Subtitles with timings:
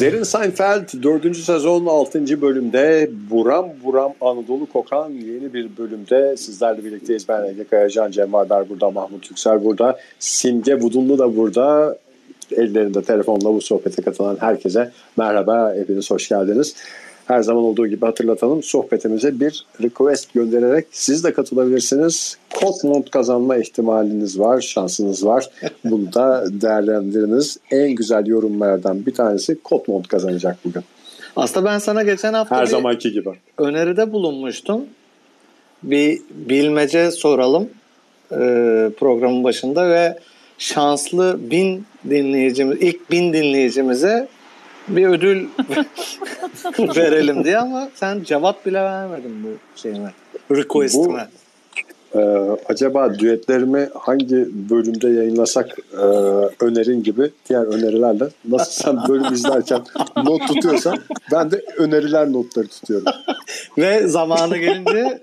[0.00, 1.36] Derin Seinfeld 4.
[1.36, 2.42] sezon 6.
[2.42, 7.28] bölümde Buram Buram Anadolu Kokan yeni bir bölümde sizlerle birlikteyiz.
[7.28, 11.98] Ben Ege Kayacan, Cem Varber burada, Mahmut Yüksel burada, Simge Budunlu da burada.
[12.52, 16.74] Ellerinde telefonla bu sohbete katılan herkese merhaba, hepiniz hoş geldiniz.
[17.26, 22.36] Her zaman olduğu gibi hatırlatalım sohbetimize bir request göndererek siz de katılabilirsiniz.
[22.54, 25.50] Kotmont kazanma ihtimaliniz var, şansınız var.
[25.84, 27.58] Bunu da değerlendiriniz.
[27.70, 30.82] En güzel yorumlardan bir tanesi Kotmont kazanacak bugün.
[31.36, 33.30] Aslında ben sana geçen hafta Her zamanki gibi.
[33.58, 34.84] öneride bulunmuştum.
[35.82, 37.68] Bir bilmece soralım
[38.32, 38.36] e,
[38.98, 40.18] programın başında ve
[40.58, 44.28] şanslı bin dinleyicimiz, ilk bin dinleyicimize
[44.88, 45.46] bir ödül
[46.96, 50.12] verelim diye ama sen cevap bile vermedin bu şeyime.
[50.50, 51.28] Request'ime.
[52.14, 52.18] Ee,
[52.68, 56.04] acaba düetlerimi hangi bölümde yayınlasak e,
[56.64, 59.80] önerin gibi diğer önerilerle nasıl sen bölüm izlerken
[60.16, 60.98] not tutuyorsan
[61.32, 63.06] ben de öneriler notları tutuyorum.
[63.78, 65.22] Ve zamanı gelince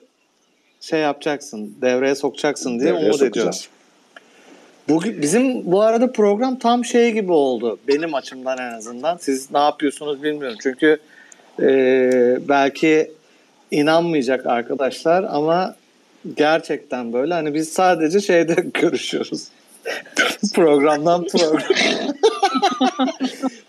[0.81, 3.67] şey yapacaksın, devreye sokacaksın diye Devreye umut sokacağız.
[4.89, 7.79] Bugün bizim bu arada program tam şey gibi oldu.
[7.87, 9.17] Benim açımdan en azından.
[9.17, 10.57] Siz ne yapıyorsunuz bilmiyorum.
[10.63, 10.97] Çünkü
[11.59, 11.67] e,
[12.49, 13.11] belki
[13.71, 15.75] inanmayacak arkadaşlar ama
[16.35, 17.33] gerçekten böyle.
[17.33, 19.47] Hani biz sadece şeyde görüşüyoruz.
[20.55, 21.61] Programdan program.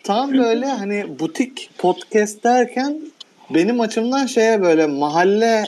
[0.05, 3.01] tam böyle hani butik podcast derken
[3.51, 5.65] benim açımdan şeye böyle mahalle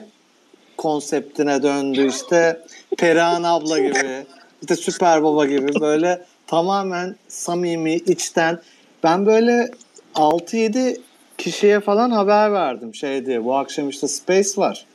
[0.77, 2.61] konseptine döndü işte
[2.99, 4.27] Perihan abla gibi
[4.71, 8.61] işte Süper Baba gibi böyle tamamen samimi içten.
[9.03, 9.71] Ben böyle
[10.15, 10.97] 6-7
[11.39, 12.95] kişiye falan haber verdim.
[12.95, 14.87] Şey diye bu akşam işte Space var.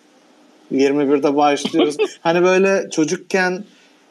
[0.72, 1.98] 21'de başlıyoruz.
[2.22, 3.64] Hani böyle çocukken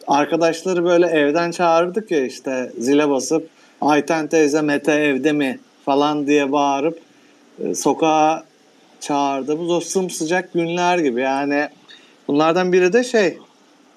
[0.06, 3.48] arkadaşları böyle evden çağırdık ya işte zile basıp
[3.80, 5.58] Ayten teyze Mete evde mi?
[5.84, 6.98] falan diye bağırıp
[7.64, 8.44] e, sokağa
[9.00, 11.20] çağırdığımız o sımsıcak günler gibi.
[11.20, 11.68] Yani
[12.28, 13.38] bunlardan biri de şey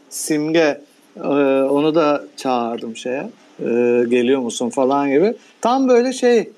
[0.10, 0.82] Simge
[1.18, 1.28] e,
[1.64, 3.30] onu da çağırdım şeye.
[3.60, 3.66] E,
[4.10, 5.34] geliyor musun falan gibi.
[5.62, 6.50] Tam böyle şey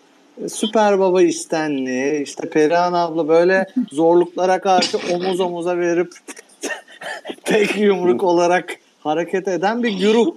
[0.47, 6.11] süper baba istenli işte Perihan abla böyle zorluklara karşı omuz omuza verip
[7.43, 10.27] tek yumruk olarak hareket eden bir güruh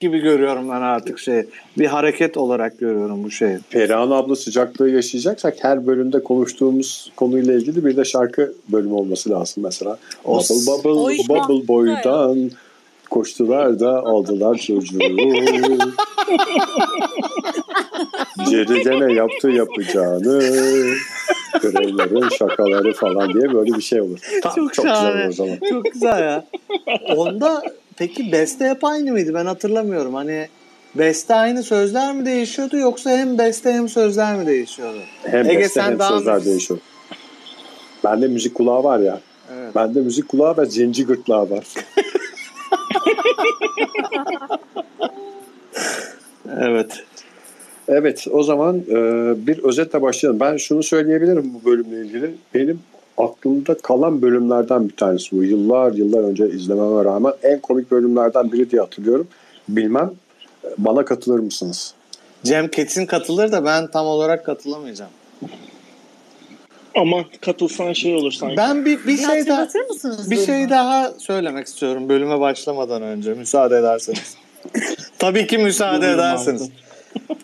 [0.00, 1.46] gibi görüyorum ben artık şey
[1.78, 3.58] bir hareket olarak görüyorum bu şeyi.
[3.70, 9.62] Perihan abla sıcaklığı yaşayacaksak her bölümde konuştuğumuz konuyla ilgili bir de şarkı bölümü olması lazım
[9.62, 9.98] mesela.
[10.24, 12.50] O- Bubble Bubble Bubble Boy'dan
[13.10, 14.98] koştular da aldılar çocuğu.
[18.50, 20.42] Ceridene yaptı yapacağını
[21.62, 24.18] Greylerin şakaları falan diye böyle bir şey olur.
[24.42, 25.28] Tam, çok, Çok güzel şahane.
[25.28, 25.58] o zaman.
[25.70, 26.44] Çok güzel ya.
[27.16, 27.62] Onda
[27.96, 29.34] peki beste hep aynı mıydı?
[29.34, 30.14] Ben hatırlamıyorum.
[30.14, 30.48] Hani
[30.94, 34.98] beste aynı sözler mi değişiyordu yoksa hem beste hem sözler mi değişiyordu?
[35.22, 36.80] Hem Ege, beste sen hem daha sözler mı- değişiyor.
[38.04, 39.20] Bende müzik kulağı var ya.
[39.58, 39.74] Evet.
[39.74, 41.64] Bende müzik kulağı ve zenci gırtlağı var.
[46.60, 47.04] Evet.
[47.88, 48.96] Evet o zaman e,
[49.46, 50.40] bir özetle başlayalım.
[50.40, 52.34] Ben şunu söyleyebilirim bu bölümle ilgili.
[52.54, 52.80] Benim
[53.16, 55.44] aklımda kalan bölümlerden bir tanesi bu.
[55.44, 59.28] Yıllar yıllar önce izlememe rağmen en komik bölümlerden biri diye hatırlıyorum.
[59.68, 60.10] Bilmem
[60.78, 61.94] bana katılır mısınız?
[62.44, 65.10] Cem kesin katılır da ben tam olarak katılamayacağım.
[66.98, 68.56] Ama katılsan şey olur sanki.
[68.56, 69.68] Ben bir, bir şey daha
[70.30, 74.36] bir şey daha söylemek istiyorum bölüme başlamadan önce müsaade ederseniz.
[75.18, 76.16] Tabii ki müsaade.
[76.16, 76.72] Mahmut.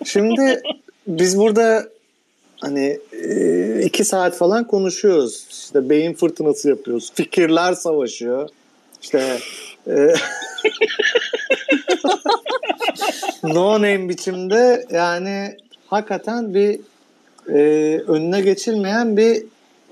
[0.05, 0.63] Şimdi
[1.07, 1.89] biz burada
[2.61, 5.47] hani e, iki saat falan konuşuyoruz.
[5.51, 7.13] İşte beyin fırtınası yapıyoruz.
[7.15, 8.49] Fikirler savaşıyor.
[9.03, 9.39] İşte
[9.87, 9.93] e,
[13.43, 15.57] no name biçimde yani
[15.87, 16.81] hakikaten bir
[17.49, 17.59] e,
[18.09, 19.43] önüne geçilmeyen bir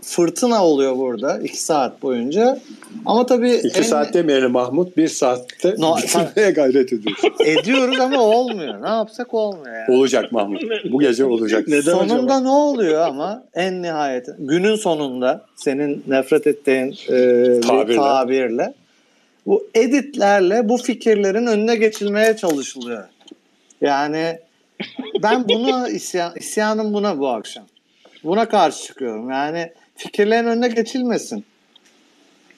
[0.02, 2.58] fırtına oluyor burada iki saat boyunca.
[3.06, 4.96] Ama tabii İki en- saat demeyelim Mahmut.
[4.96, 7.22] Bir saatte No, bitirmeye gayret ediyoruz.
[7.40, 8.82] ediyoruz ama olmuyor.
[8.82, 9.98] Ne yapsak olmuyor yani.
[9.98, 10.62] olacak Mahmut.
[10.92, 11.68] Bu gece olacak.
[11.68, 12.40] Neden sonunda acaba?
[12.40, 17.12] ne oluyor ama en nihayet günün sonunda senin nefret ettiğin e,
[17.56, 17.96] bir Tabirle.
[17.96, 18.74] tabirle
[19.46, 23.04] bu editlerle bu fikirlerin önüne geçilmeye çalışılıyor.
[23.80, 24.38] Yani
[25.22, 27.64] ben buna isyan, isyanım buna bu akşam.
[28.24, 29.30] Buna karşı çıkıyorum.
[29.30, 31.44] Yani fikirlerin önüne geçilmesin.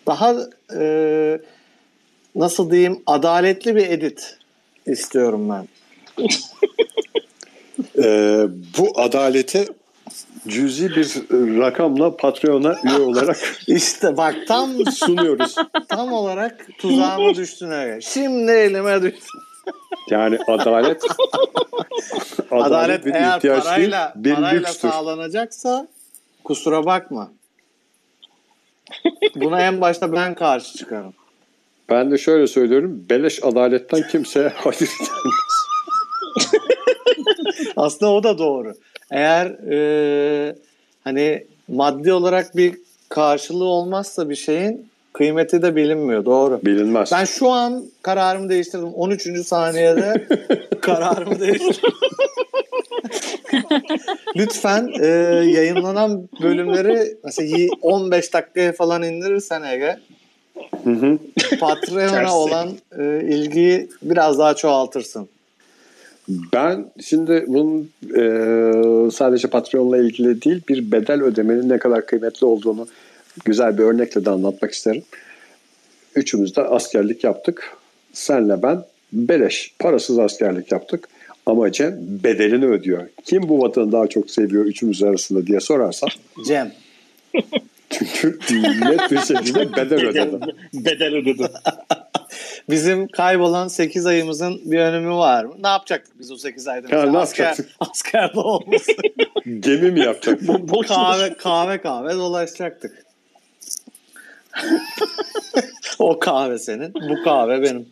[0.07, 0.35] Daha
[0.77, 1.41] e,
[2.35, 4.39] nasıl diyeyim adaletli bir edit
[4.87, 5.69] istiyorum ben.
[7.99, 8.47] Ee,
[8.79, 9.67] bu adaleti
[10.49, 11.09] cüzi bir
[11.59, 15.55] rakamla Patreon'a üye olarak İşte bak tam sunuyoruz.
[15.89, 18.01] tam olarak tuzağıma düştün öyle.
[18.01, 19.27] Şimdi elime düştü.
[20.11, 21.03] Yani adalet
[22.51, 24.89] Adalet bir eğer ihtiyaç parayla, değil, bir parayla lükstür.
[24.89, 25.89] sağlanacaksa
[26.45, 27.33] kusura bakma.
[29.37, 31.15] Buna en başta ben karşı çıkarım.
[31.89, 33.07] Ben de şöyle söylüyorum.
[33.11, 35.55] Beleş adaletten kimseye hayır gelmez.
[37.77, 38.75] Aslında o da doğru.
[39.11, 40.57] Eğer e,
[41.05, 42.79] hani maddi olarak bir
[43.09, 46.25] karşılığı olmazsa bir şeyin kıymeti de bilinmiyor.
[46.25, 46.61] Doğru.
[46.65, 47.13] Bilinmez.
[47.13, 48.89] Ben şu an kararımı değiştirdim.
[48.95, 49.47] 13.
[49.47, 50.29] saniyede
[50.81, 51.93] kararımı değiştirdim.
[54.37, 55.07] Lütfen e,
[55.51, 59.97] yayınlanan bölümleri mesela y- 15 dakikaya falan indirirsen Ege
[60.85, 61.19] Hı hı.
[61.61, 62.69] Patreon'a olan
[62.99, 65.29] e, ilgiyi biraz daha çoğaltırsın.
[66.29, 72.87] Ben şimdi bunun e, sadece Patreon'la ilgili değil bir bedel ödemenin ne kadar kıymetli olduğunu
[73.45, 75.03] güzel bir örnekle de anlatmak isterim.
[76.15, 77.77] Üçümüz de askerlik yaptık.
[78.13, 81.09] Senle ben beleş, parasız askerlik yaptık.
[81.47, 83.09] Ama Cem bedelini ödüyor.
[83.25, 86.09] Kim bu vatanı daha çok seviyor üçümüz arasında diye sorarsan.
[86.47, 86.73] Cem.
[87.91, 88.39] Çünkü
[88.81, 90.55] net bir şekilde bedel ödedi.
[90.75, 91.47] Bedel ödedim.
[92.71, 95.55] Bizim kaybolan 8 ayımızın bir önemi var mı?
[95.63, 96.97] Ne yapacaktık biz o 8 ayda?
[96.97, 97.77] Ya, ne asker, yapacaktık?
[97.81, 98.93] askerde olması.
[99.61, 100.41] Gemi mi yapacak?
[100.89, 103.04] kahve kahve kahve dolaşacaktık.
[105.99, 107.87] O kahve senin, bu kahve benim.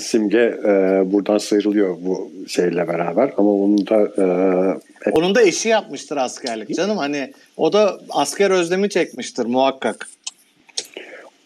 [0.00, 6.16] Simge e, buradan sıyrılıyor bu şeyle beraber ama onun da e, Onun da eşi yapmıştır
[6.16, 6.96] askerlik canım.
[6.96, 10.08] Hani o da asker özlemi çekmiştir muhakkak.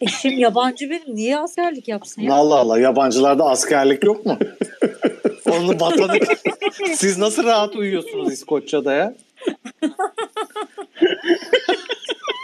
[0.01, 1.15] Eşim yabancı benim.
[1.15, 2.33] Niye askerlik yapsın ya?
[2.33, 4.37] Allah Allah yabancılarda askerlik yok mu?
[5.49, 6.19] Onu vatanı...
[6.95, 9.13] Siz nasıl rahat uyuyorsunuz İskoçya'da ya?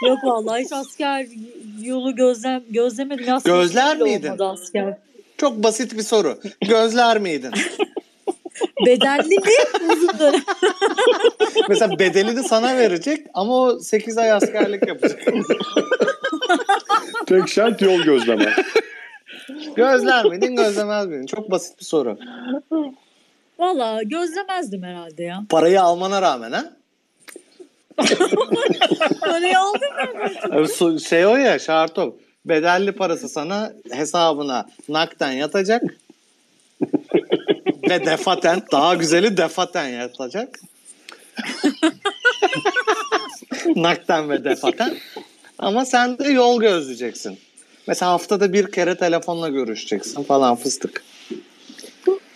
[0.06, 1.26] Yok vallahi hiç asker
[1.82, 3.26] yolu gözlem gözlemedim.
[3.26, 4.38] Ya Gözler bile miydin?
[4.38, 4.96] Asker.
[5.38, 6.38] Çok basit bir soru.
[6.68, 7.50] Gözler miydin?
[8.86, 9.92] Bedelli mi?
[9.92, 10.40] Uzun dönem.
[11.68, 15.20] Mesela bedelini sana verecek ama o 8 ay askerlik yapacak.
[17.26, 18.52] tek şart yol gözleme.
[19.76, 21.26] Gözler miydin gözlemez miydin?
[21.26, 22.18] Çok basit bir soru.
[23.58, 25.42] Valla gözlemezdim herhalde ya.
[25.50, 26.64] Parayı almana rağmen ha?
[29.34, 30.56] Öyle aldım mı?
[30.56, 32.16] Abi su- Şey o ya şart o.
[32.44, 35.82] Bedelli parası sana hesabına nakden yatacak.
[37.90, 40.58] Ve defaten daha güzeli defaten yatacak.
[43.76, 44.96] nakden ve defaten.
[45.58, 47.38] Ama sen de yol gözleyeceksin.
[47.86, 51.04] Mesela haftada bir kere telefonla görüşeceksin falan fıstık.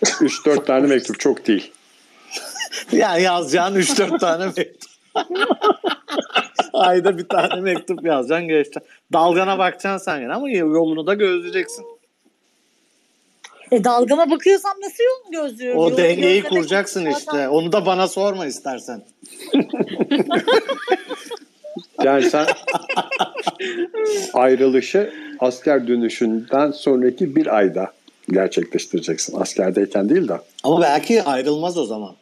[0.03, 1.71] 3-4 tane mektup çok değil.
[2.91, 4.91] Ya yazacağın 3-4 tane mektup.
[6.73, 8.83] Ayda bir tane mektup yazacaksın geçeceksin.
[9.13, 11.85] Dalgana bakacaksın sen yine ama yolunu da gözleyeceksin.
[13.71, 15.79] E dalgama bakıyorsam nasıl yolunu gözlüyorum?
[15.79, 17.49] O Yolunu dengeyi kuracaksın zaten- işte.
[17.49, 19.01] Onu da bana sorma istersen.
[22.03, 22.45] Yani sen
[24.33, 27.91] ayrılışı asker dönüşünden sonraki bir ayda
[28.29, 29.39] gerçekleştireceksin.
[29.41, 32.15] Askerdeyken değil de Ama belki ayrılmaz o zaman.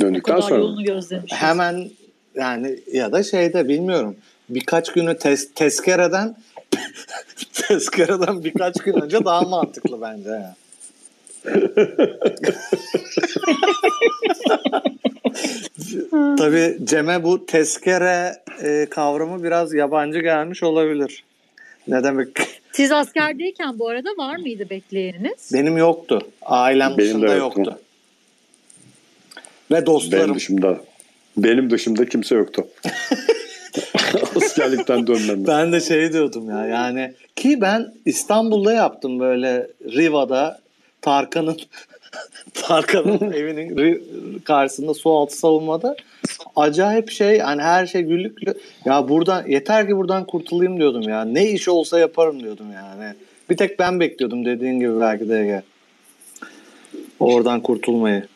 [0.00, 1.22] O döndükten kadar sonra.
[1.28, 1.90] Hemen
[2.34, 4.16] yani ya da şeyde bilmiyorum.
[4.48, 6.36] Birkaç günü tes, tezkereden
[7.52, 10.30] tezkereden birkaç gün önce daha mantıklı bence.
[10.30, 10.56] ya.
[16.38, 18.32] Tabii Cem'e bu tezkere
[18.62, 21.24] e, kavramı biraz yabancı gelmiş olabilir.
[21.88, 22.28] Ne demek?
[22.72, 25.50] Siz askerdeyken bu arada var mıydı bekleyeniniz?
[25.52, 26.20] Benim yoktu.
[26.42, 27.60] Ailem Benim dışında yoktu.
[27.60, 27.78] yoktu.
[29.70, 30.24] Ve dostlarım.
[30.24, 30.78] Benim dışımda
[31.36, 32.66] benim dışımda kimse yoktu.
[34.36, 35.46] Askerlikten dönmem.
[35.46, 40.60] Ben de şey diyordum ya yani ki ben İstanbul'da yaptım böyle Riva'da
[41.02, 41.56] Tarkan'ın
[42.54, 44.04] Tarkan'ın evinin
[44.44, 45.96] karşısında su altı savunmada
[46.56, 51.24] acayip şey hani her şey güllük gülü- ya buradan yeter ki buradan kurtulayım diyordum ya
[51.24, 53.14] ne iş olsa yaparım diyordum yani
[53.50, 55.62] bir tek ben bekliyordum dediğin gibi belki de Ege.
[57.20, 58.26] oradan kurtulmayı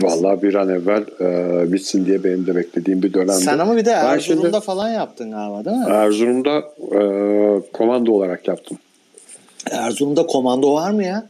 [0.00, 3.32] Vallahi bir an evvel e, bitsin diye benim de beklediğim bir dönemdi.
[3.32, 5.84] sen ama bir de Erzurum'da şimdi- falan yaptın galiba değil mi?
[5.88, 6.58] Erzurum'da
[6.92, 7.00] e,
[7.72, 8.78] komando olarak yaptım.
[9.70, 11.26] Erzurum'da komando var mı ya?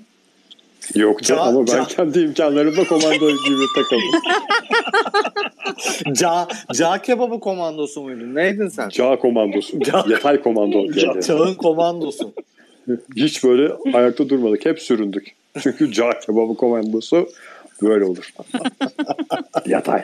[0.94, 4.21] Yoktu Ca- ama ben ca- kendi imkanlarımla komando gibi takıldım.
[6.14, 8.35] Ca, ca kebabı komandosu muydun?
[8.35, 8.88] Neydin sen?
[8.88, 9.76] Ca komandosu.
[9.78, 10.88] Ca- Yatay komando.
[10.94, 11.21] diye.
[11.23, 12.33] Çağın komandosu.
[13.16, 14.66] Hiç böyle ayakta durmadık.
[14.66, 15.35] Hep süründük.
[15.61, 17.28] Çünkü ca kebabı komandosu
[17.84, 18.32] Böyle olur.
[19.66, 20.02] Yatay.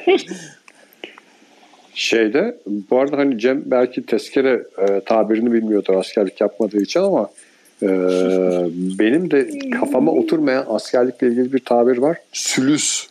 [1.94, 7.30] Şeyde bu arada hani Cem belki tezkere e, tabirini bilmiyordur askerlik yapmadığı için ama
[7.82, 7.88] e,
[8.98, 12.18] benim de kafama oturmayan askerlikle ilgili bir tabir var.
[12.32, 13.06] Sülüs.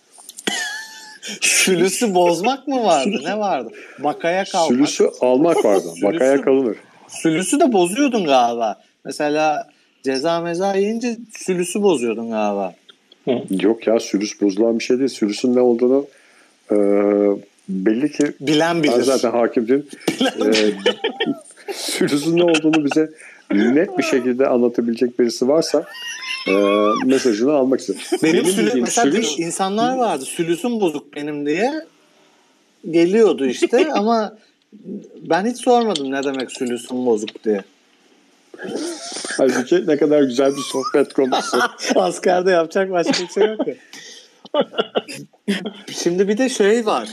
[1.42, 3.22] Sülüsü bozmak mı vardı?
[3.24, 3.70] Ne vardı?
[4.00, 4.68] Bakaya kalmak.
[4.68, 5.88] Sülüsü almak vardı.
[6.04, 6.78] Bakaya kalınır.
[7.08, 8.82] Sülüsü de bozuyordun galiba.
[9.06, 9.68] Mesela
[10.04, 12.74] ceza meza yiyince sülüsü bozuyordun galiba.
[13.62, 15.10] Yok ya sülüs bozulan bir şey değil.
[15.10, 16.06] Sülüsün ne olduğunu
[16.72, 16.76] e,
[17.70, 18.94] belli ki Bilen bilir.
[18.98, 19.86] ben zaten hakim değilim.
[21.70, 23.10] E, sülüsün ne olduğunu bize
[23.52, 25.86] net bir şekilde anlatabilecek birisi varsa
[26.48, 26.54] e,
[27.06, 28.06] mesajını almak istiyorum.
[28.24, 30.26] Benim, sülü, bildiğim mesela sülüs- bir insanlar vardı.
[30.26, 31.74] Sülüsüm bozuk benim diye.
[32.92, 34.38] Geliyordu işte ama
[35.22, 37.64] ben hiç sormadım ne demek sülüsüm bozuk diye.
[39.38, 41.58] Halbuki ne kadar güzel bir sohbet konusu.
[41.96, 43.78] Askerde yapacak başka bir şey yok ki.
[45.92, 47.10] Şimdi bir de şey var.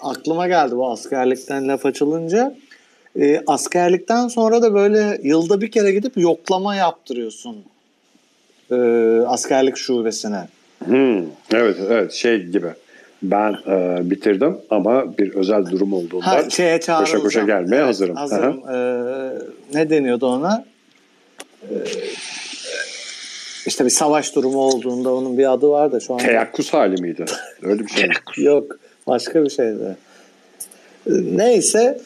[0.00, 2.54] Aklıma geldi bu askerlikten laf açılınca.
[3.20, 7.64] Ee, askerlikten sonra da böyle yılda bir kere gidip yoklama yaptırıyorsun.
[8.70, 8.74] Ee,
[9.26, 10.48] askerlik şubesine.
[10.84, 11.22] Hmm,
[11.54, 12.68] evet evet şey gibi.
[13.22, 18.16] Ben e, bitirdim ama bir özel durum olduğunda Ha, şeye koşa koşa gelmeye hazırım.
[18.16, 18.62] Hazırım.
[18.68, 19.38] Ee,
[19.74, 20.64] ne deniyordu ona?
[21.62, 21.74] Ee,
[23.66, 27.24] işte bir savaş durumu olduğunda onun bir adı var da şu an Teyakkuz hali miydi?
[27.62, 28.14] Öyle bir şey mi?
[28.36, 28.78] yok.
[29.06, 29.96] Başka bir şeydi.
[31.06, 32.00] Neyse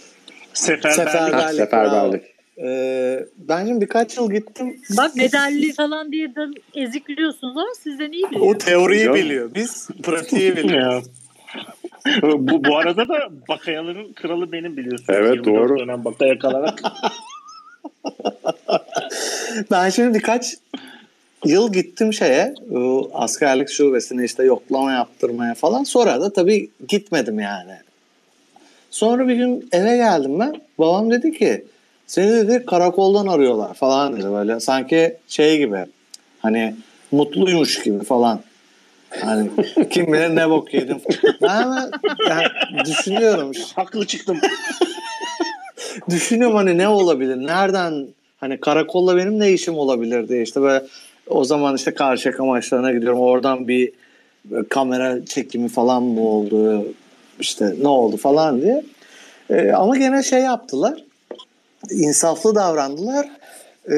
[0.55, 0.95] Seferberlik.
[0.95, 1.35] Seferberlik.
[1.35, 2.23] Ha, seferberlik.
[2.59, 4.81] Ee, ben şimdi birkaç yıl gittim.
[4.97, 6.41] Bak bedelli falan diye de
[6.75, 8.59] ezikliyorsunuz ama sizden iyi O biliyor.
[8.59, 9.17] teoriyi Yok.
[9.17, 9.55] biliyor.
[9.55, 11.05] Biz pratiği biliyoruz.
[12.23, 13.15] Bu, bu arada da
[13.49, 15.07] bakayaların kralı benim biliyorsun.
[15.09, 15.79] Evet, 24 doğru.
[15.79, 16.83] dönem bakaya kalarak.
[19.71, 20.55] Ben şimdi birkaç
[21.45, 25.85] yıl gittim şeye o askerlik şubesine işte yoklama yaptırmaya falan.
[25.85, 27.73] Sonra da tabii gitmedim yani.
[28.91, 30.55] Sonra bir gün eve geldim ben.
[30.79, 31.65] Babam dedi ki
[32.13, 34.61] seni dedi karakoldan arıyorlar falan dedi böyle.
[34.61, 35.85] Sanki şey gibi
[36.39, 36.75] hani
[37.13, 38.41] mutluymuş gibi falan.
[39.21, 39.51] Hani
[39.91, 41.01] kim bilir ne bok yedim.
[41.41, 41.91] Hemen
[42.29, 42.47] yani
[42.85, 43.53] düşünüyorum.
[43.75, 44.41] Haklı çıktım.
[46.11, 47.37] düşünüyorum hani ne olabilir?
[47.37, 48.07] Nereden
[48.41, 50.85] hani karakolla benim ne işim olabilir diye işte böyle
[51.27, 53.21] o zaman işte Karşıyaka maçlarına gidiyorum.
[53.21, 53.89] Oradan bir
[54.53, 56.85] e, kamera çekimi falan mı oldu?
[57.41, 58.85] işte ne oldu falan diye.
[59.51, 60.95] E, ama gene şey yaptılar.
[61.91, 63.29] İnsaflı davrandılar.
[63.91, 63.97] E,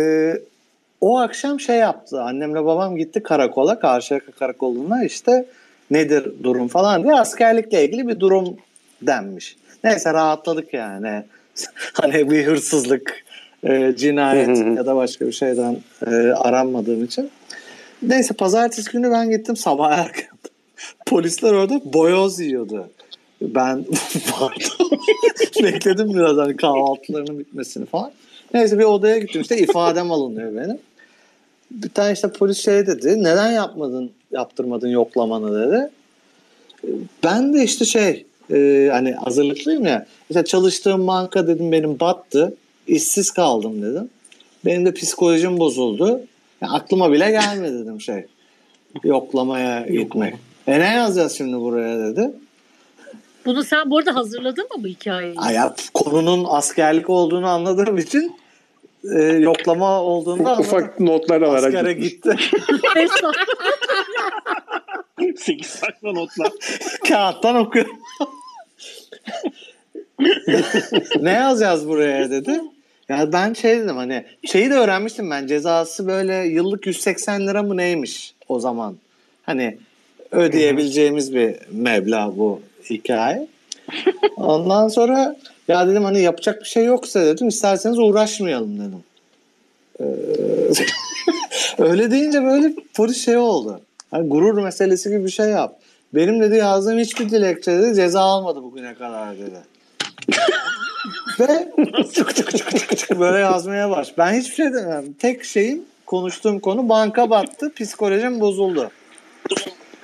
[1.00, 2.22] o akşam şey yaptı.
[2.22, 3.78] Annemle babam gitti karakola.
[3.78, 5.46] Karşıyaka karakoluna işte
[5.90, 8.56] nedir durum falan diye askerlikle ilgili bir durum
[9.02, 9.56] denmiş.
[9.84, 11.22] Neyse rahatladık yani.
[11.92, 13.24] hani bir hırsızlık,
[13.64, 15.76] e, cinayet ya da başka bir şeyden
[16.06, 17.30] e, aranmadığım için.
[18.02, 20.28] Neyse pazartesi günü ben gittim sabah erken.
[21.06, 22.90] Polisler orada boyoz yiyordu.
[23.54, 23.84] Ben.
[25.62, 28.12] Bekledim biraz hani kahvaltılarının bitmesini falan.
[28.54, 30.78] Neyse bir odaya gittim işte ifadem alınıyor benim.
[31.70, 33.22] Bir tane işte polis şey dedi.
[33.22, 35.90] Neden yapmadın, yaptırmadın yoklamanı dedi.
[37.24, 40.06] Ben de işte şey e, hani hazırlıklıyım ya.
[40.30, 42.54] İşte çalıştığım banka dedim benim battı.
[42.86, 44.08] işsiz kaldım dedim.
[44.64, 46.20] Benim de psikolojim bozuldu.
[46.60, 48.24] Ya aklıma bile gelmedi dedim şey.
[49.04, 50.34] Yoklamaya gitmek.
[50.66, 52.30] E ne yazacağız şimdi buraya dedi.
[53.44, 55.34] Bunu sen bu arada hazırladın mı bu hikayeyi?
[55.36, 58.36] Ay ya, konunun askerlik olduğunu anladığım için
[59.14, 60.60] e, yoklama olduğunu anladım.
[60.60, 62.36] Ufak notlar alarak Askere gitti.
[62.96, 63.34] Esnaf.
[65.36, 66.52] 8 sayfa notlar.
[67.08, 67.98] Kağıttan okuyorum.
[71.20, 72.60] ne yazacağız buraya dedi.
[73.08, 77.76] Ya ben şey dedim hani şeyi de öğrenmiştim ben cezası böyle yıllık 180 lira mı
[77.76, 78.96] neymiş o zaman.
[79.42, 79.78] Hani
[80.30, 82.60] ödeyebileceğimiz bir meblağ bu
[82.90, 83.46] hikaye.
[84.36, 85.36] Ondan sonra
[85.68, 89.04] ya dedim hani yapacak bir şey yoksa dedim isterseniz uğraşmayalım dedim.
[90.00, 90.04] Ee,
[91.82, 93.80] öyle deyince böyle polis şey oldu.
[94.10, 95.80] Hani gurur meselesi gibi bir şey yap.
[96.14, 99.58] Benim dedi yazdığım hiçbir dilekçe dedi ceza almadı bugüne kadar dedi.
[101.40, 101.72] Ve
[102.14, 104.18] çık çık çık çık çık böyle yazmaya baş.
[104.18, 105.12] Ben hiçbir şey demem.
[105.12, 108.90] Tek şeyim konuştuğum konu banka battı, psikolojim bozuldu.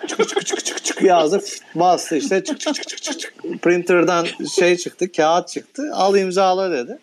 [0.07, 1.40] Çık çık çık çık çık yazdı.
[1.75, 3.35] Bastı işte çık çık çık çık çık çık.
[3.62, 4.26] Printer'dan
[4.59, 5.90] şey çıktı, kağıt çıktı.
[5.95, 6.99] Al imzala dedi.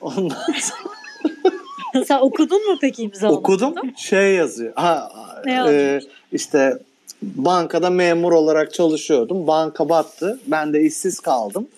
[0.00, 3.38] Ondan sonra Sen okudun mu peki imzalamayı?
[3.38, 3.74] okudum.
[3.96, 4.72] Şey yazıyor.
[4.76, 5.12] Ha,
[5.44, 6.00] Ne e,
[6.32, 6.78] işte
[7.22, 9.46] bankada memur olarak çalışıyordum.
[9.46, 10.40] Banka battı.
[10.46, 11.68] Ben de işsiz kaldım.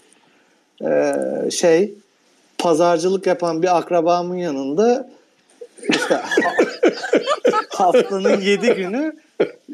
[0.85, 1.15] Ee,
[1.51, 1.95] şey
[2.59, 5.11] pazarcılık yapan bir akrabamın yanında
[5.91, 6.21] işte
[7.69, 9.13] haftanın yedi günü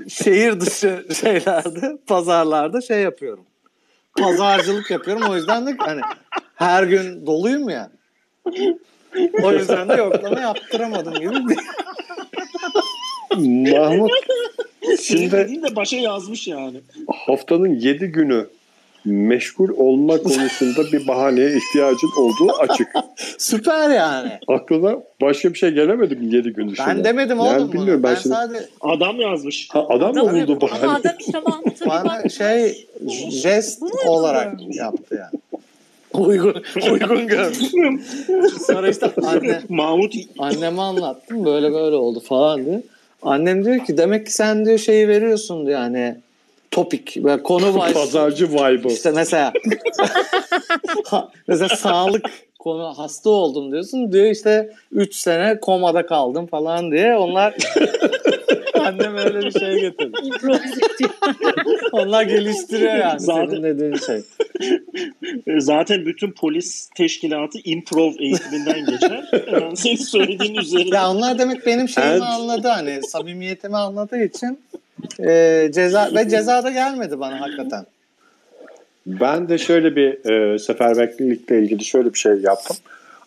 [0.08, 3.44] şehir dışı şeylerde, pazarlarda şey yapıyorum.
[4.18, 5.22] Pazarcılık yapıyorum.
[5.30, 6.00] O yüzden de hani
[6.54, 7.90] her gün doluyum ya.
[9.42, 11.56] O yüzden de yoklama yaptıramadım gibi.
[13.70, 14.10] Mahmut
[15.02, 16.80] Şimdi de başa yazmış yani.
[17.26, 18.46] haftanın 7 günü
[19.04, 22.88] meşgul olma konusunda bir bahaneye ihtiyacın olduğu açık.
[23.38, 24.32] Süper yani.
[24.48, 26.86] Aklına başka bir şey gelemedi mi 7 gün dışında?
[26.86, 27.72] Ben demedim Yani oğlum bunu.
[27.72, 28.34] bilmiyorum ben, Ben şimdi.
[28.34, 29.68] sadece Adam yazmış.
[29.70, 30.98] Ha, adam mı Adam- buldu Ama bahane?
[30.98, 31.38] adam işte
[31.84, 32.86] bir bana şey
[33.30, 35.62] jest olarak yaptı yani.
[36.26, 37.58] Uygun, uygun görmüş.
[38.66, 42.82] Sonra işte anne, Mahmut anneme anlattım böyle böyle oldu falan diye.
[43.22, 46.16] Annem diyor ki demek ki sen diyor şeyi veriyorsun diyor hani
[46.74, 47.94] topik ve konu başlığı.
[47.94, 48.92] Pazarcı vibe'ı.
[48.92, 49.52] İşte mesela
[51.48, 52.26] mesela sağlık
[52.58, 57.54] konu hasta oldum diyorsun diyor işte 3 sene komada kaldım falan diye onlar
[58.80, 60.16] annem öyle bir şey getirdi.
[61.92, 64.16] Onlar geliştiriyor yani Zaten- senin dediğin şey.
[65.46, 69.30] e, zaten bütün polis teşkilatı improv eğitiminden geçer.
[69.52, 70.96] Yani senin söylediğin üzerine.
[70.96, 72.22] Ya onlar demek benim şeyimi Evet.
[72.22, 74.58] anladı hani samimiyetimi anladığı için
[75.26, 77.86] e, ceza ve ceza da gelmedi bana hakikaten.
[79.06, 82.76] Ben de şöyle bir e, seferberlikle ilgili şöyle bir şey yaptım.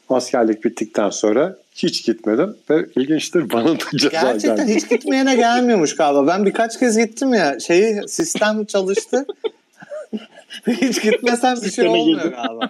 [0.09, 4.75] Askerlik bittikten sonra hiç gitmedim ve ilginçtir bana da ceza Gerçekten geldi.
[4.75, 6.27] hiç gitmeyene gelmiyormuş galiba.
[6.27, 7.59] Ben birkaç kez gittim ya.
[7.59, 9.25] Şeyi sistem çalıştı.
[10.67, 12.33] hiç gitmesem bir şey olmuyor girdim.
[12.35, 12.69] galiba.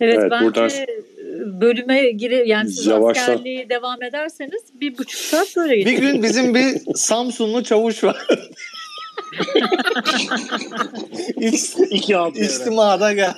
[0.00, 0.70] Evet, Evet, bence buradan-
[1.60, 5.92] bölüme gire yani siz Yavaştan- askerliğe devam ederseniz bir buçuk saat böyle geçer.
[5.92, 8.26] Bir gün bizim bir Samsunlu çavuş var.
[11.90, 12.46] İki alt yere.
[12.46, 13.34] içtimada geldi.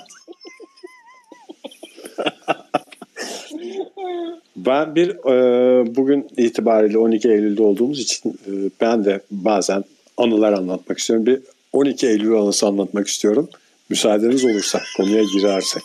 [4.56, 8.50] Ben bir e, bugün itibariyle 12 Eylül'de olduğumuz için e,
[8.80, 9.84] ben de bazen
[10.16, 11.26] anılar anlatmak istiyorum.
[11.26, 11.40] Bir
[11.72, 13.48] 12 Eylül anısı anlatmak istiyorum.
[13.88, 15.82] Müsaadeniz olursa konuya girersek.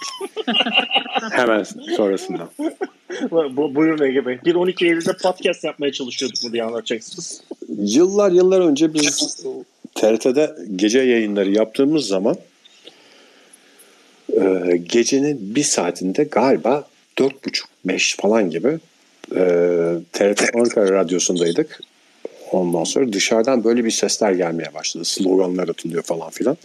[1.32, 1.64] Hemen
[1.96, 2.50] sonrasında.
[3.32, 4.40] Bu, buyurun Ege Bey.
[4.46, 7.44] Bir 12 Eylül'de podcast yapmaya çalışıyorduk mu diye anlatacaksınız.
[7.78, 9.44] Yıllar yıllar önce biz
[9.96, 12.36] TRT'de gece yayınları yaptığımız zaman
[14.42, 16.88] e, gecenin bir saatinde galiba
[17.20, 18.80] dört buçuk beş falan gibi
[19.36, 19.42] e,
[20.14, 21.80] TRT Ankara Radyosu'ndaydık.
[22.52, 25.06] Ondan sonra dışarıdan böyle bir sesler gelmeye başladı.
[25.06, 26.58] Sloganlar atılıyor falan filan.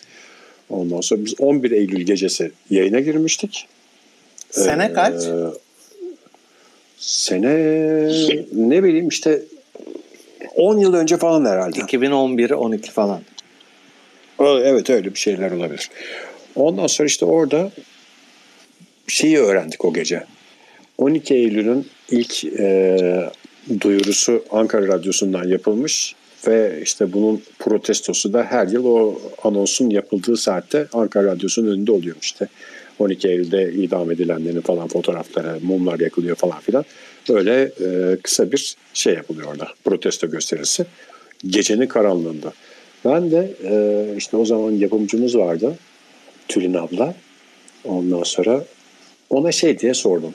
[0.71, 3.69] Ondan sonra biz 11 Eylül gecesi yayına girmiştik.
[4.51, 5.23] Sene Ee, kaç?
[6.99, 7.53] Sene
[8.53, 9.43] ne bileyim işte
[10.55, 11.79] 10 yıl önce falan herhalde.
[11.79, 13.21] 2011-12 falan.
[14.41, 15.91] Evet öyle bir şeyler olabilir.
[16.57, 17.71] Ondan sonra işte orada
[19.09, 20.25] şeyi öğrendik o gece.
[20.99, 23.31] 12 Eylül'ün ilk e,
[23.81, 26.15] duyurusu Ankara Radyosu'ndan yapılmış
[26.49, 32.17] ve işte bunun protestosu da her yıl o anonsun yapıldığı saatte Ankara Radyosu'nun önünde oluyor
[32.23, 32.49] işte.
[32.99, 36.85] 12 Eylül'de idam edilenlerin falan fotoğrafları, mumlar yakılıyor falan filan.
[37.29, 39.69] Böyle e, kısa bir şey yapılıyor orada.
[39.85, 40.87] Protesto gösterisi.
[41.47, 42.53] Gecenin karanlığında.
[43.05, 45.75] Ben de e, işte o zaman yapımcımız vardı.
[46.49, 47.15] Tülin abla.
[47.85, 48.65] Ondan sonra
[49.31, 50.35] ona şey diye sordum.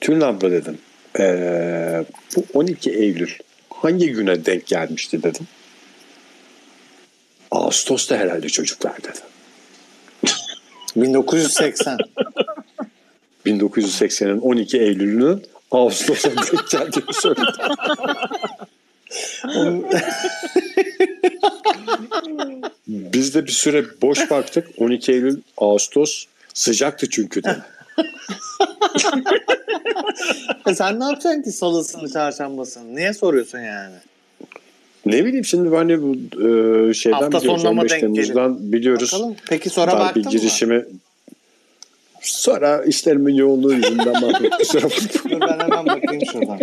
[0.00, 0.78] Tülin abla dedim.
[1.18, 2.04] e,
[2.36, 3.30] bu 12 Eylül
[3.82, 5.46] hangi güne denk gelmişti dedim.
[7.50, 9.18] Ağustos'ta herhalde çocuklar dedi.
[10.96, 11.98] 1980.
[13.46, 17.52] 1980'in 12 Eylül'ünün Ağustos'a denk geldiğini söyledi.
[22.88, 24.68] Biz de bir süre boş baktık.
[24.78, 27.56] 12 Eylül, Ağustos sıcaktı çünkü de.
[30.66, 32.96] E sen ne yapacaksın ki salısını çarşambasını?
[32.96, 33.94] Niye soruyorsun yani?
[35.06, 39.12] Ne bileyim şimdi hani bu e, şeyden Hafta biliyoruz sonuna mı 15 denk Temmuz'dan biliyoruz.
[39.12, 39.34] Bakalım.
[39.48, 40.30] Peki sonra baktın mı?
[40.30, 40.84] girişimi.
[42.20, 45.30] Sonra işlerimin yoğunluğu yüzünden ben kusura bakma.
[45.30, 46.58] Dur ben hemen bakayım şuradan.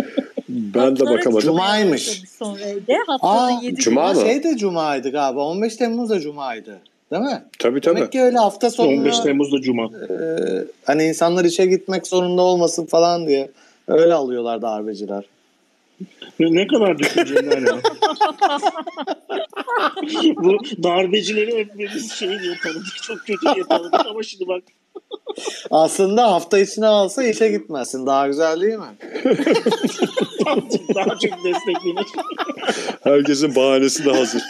[0.48, 1.40] Ben de bakamadım.
[1.40, 2.22] Cumaymış.
[2.38, 4.20] Sonra evde Aa, haftanın 7 Cuma mı?
[4.20, 5.40] Şey de Cuma'ydı galiba.
[5.44, 6.78] 15 Temmuz da Cuma'ydı.
[7.12, 7.44] Değil mi?
[7.58, 7.96] Tabii tabii.
[7.96, 9.84] Demek ki öyle hafta sonu 15 Temmuz'da Cuma.
[9.84, 10.08] e,
[10.84, 13.50] hani insanlar işe gitmek zorunda olmasın falan diye
[13.88, 15.24] öyle alıyorlar darbeciler.
[16.40, 17.78] Ne ne kadar düşünceli ya.
[20.36, 23.02] Bu darbecileri hep biz şey diye tanıdık.
[23.02, 24.62] Çok kötü diye tanıdık ama şimdi bak
[25.70, 28.06] Aslında hafta içine alsa işe gitmezsin.
[28.06, 28.84] Daha güzel değil mi?
[30.94, 32.06] daha çok desteklenir.
[33.02, 34.42] Herkesin bahanesi de hazır.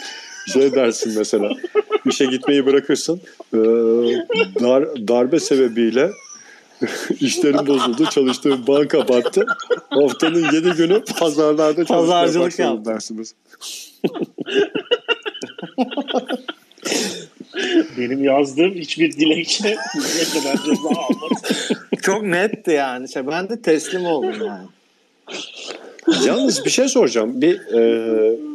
[0.47, 1.49] Şey dersin mesela.
[2.05, 3.21] işe gitmeyi bırakırsın.
[3.53, 3.57] Ee,
[4.61, 6.11] dar, darbe sebebiyle
[7.19, 8.05] İşlerim bozuldu.
[8.05, 9.45] Çalıştığım banka battı.
[9.89, 13.35] Haftanın 7 günü pazarlarda çalışmaya Pazarcılık başladım dersiniz.
[17.97, 21.41] Benim yazdığım hiçbir dilekçe ne kadar ceza almadı.
[22.01, 23.09] Çok netti yani.
[23.09, 24.67] Şey, ben de teslim oldum yani.
[26.25, 27.41] Yalnız bir şey soracağım.
[27.41, 28.50] Bir e,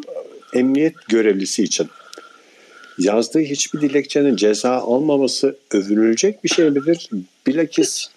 [0.59, 1.88] emniyet görevlisi için
[2.99, 7.11] yazdığı hiçbir dilekçenin ceza almaması övünülecek bir şey midir?
[7.47, 8.09] Bilakis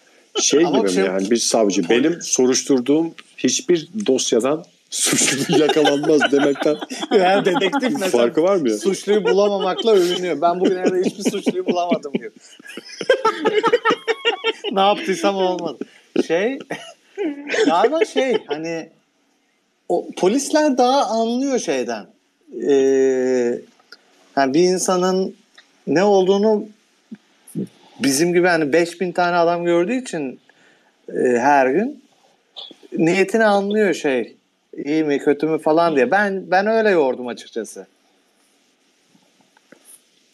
[0.42, 6.78] şey Ama gibi şey- yani bir savcı benim soruşturduğum hiçbir dosyadan suçlu yakalanmaz demekten
[7.12, 8.78] Yani dedektif mesela farkı var mı ya?
[8.78, 10.42] suçluyu bulamamakla övünüyor.
[10.42, 12.32] Ben bugün evde hiçbir suçluyu bulamadım diyor.
[14.72, 15.86] ne yaptıysam olmadı.
[16.28, 16.60] Şey
[17.66, 18.90] galiba şey hani
[19.90, 22.08] o polisler daha anlıyor şeyden.
[22.70, 23.60] Ee,
[24.38, 25.36] yani bir insanın
[25.88, 26.66] ne olduğunu
[28.00, 30.40] bizim gibi hani 5000 tane adam gördüğü için
[31.10, 32.04] e, her gün
[32.98, 34.36] niyetini anlıyor şey.
[34.86, 36.12] İyi mi kötü mü falan diye.
[36.12, 37.88] Ben ben öyle yordum açıkçası.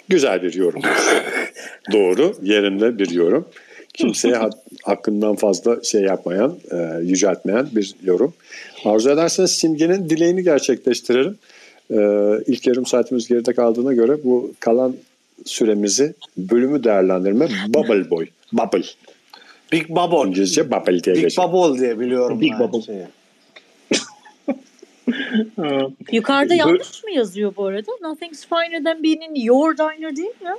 [0.10, 0.82] Güzel bir yorum.
[1.92, 3.50] Doğru, yerinde bir yorum.
[3.94, 4.50] Kimseye ha-
[4.84, 8.34] hakkından fazla şey yapmayan, e, yüceltmeyen bir yorum.
[8.86, 11.38] Arzu ederseniz Simge'nin dileğini gerçekleştirelim.
[11.92, 11.98] E,
[12.48, 14.96] ilk yarım saatimiz geride kaldığına göre bu kalan
[15.46, 18.28] süremizi bölümü değerlendirme Bubble Boy.
[18.54, 18.84] Bubble.
[19.72, 20.30] Big Bubble.
[20.30, 21.54] İngilizce Bubble diye Big geçiyor.
[21.54, 22.42] Bubble diye biliyorum.
[22.42, 22.82] Big ben Bubble.
[22.82, 23.06] şeyi.
[26.12, 27.92] Yukarıda yanlış mı yazıyor bu arada?
[28.02, 30.56] Nothing's finer than being in your diner değil mi?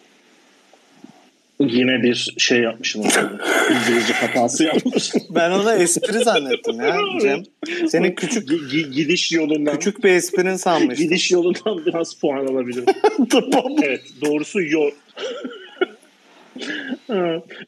[1.61, 3.03] Yine bir şey yapmışım.
[3.03, 3.31] orada.
[3.71, 5.23] İngilizce hatası yapmışım.
[5.31, 7.43] Ben onu espri zannettim ya Cem.
[7.89, 11.05] Senin küçük gi- gidiş yolundan küçük bir esprin sanmıştım.
[11.05, 12.85] gidiş yolundan biraz puan alabilirim.
[13.83, 14.91] evet doğrusu yol.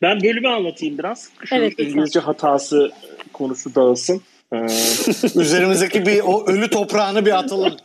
[0.03, 1.29] Ben bölümü anlatayım biraz.
[1.44, 1.85] Şu Evet, lütfen.
[1.85, 2.90] İngilizce hatası
[3.33, 4.22] konusu dağılsın.
[4.53, 4.57] Ee,
[5.40, 7.77] Üzerimizdeki bir o ölü toprağını bir atalım.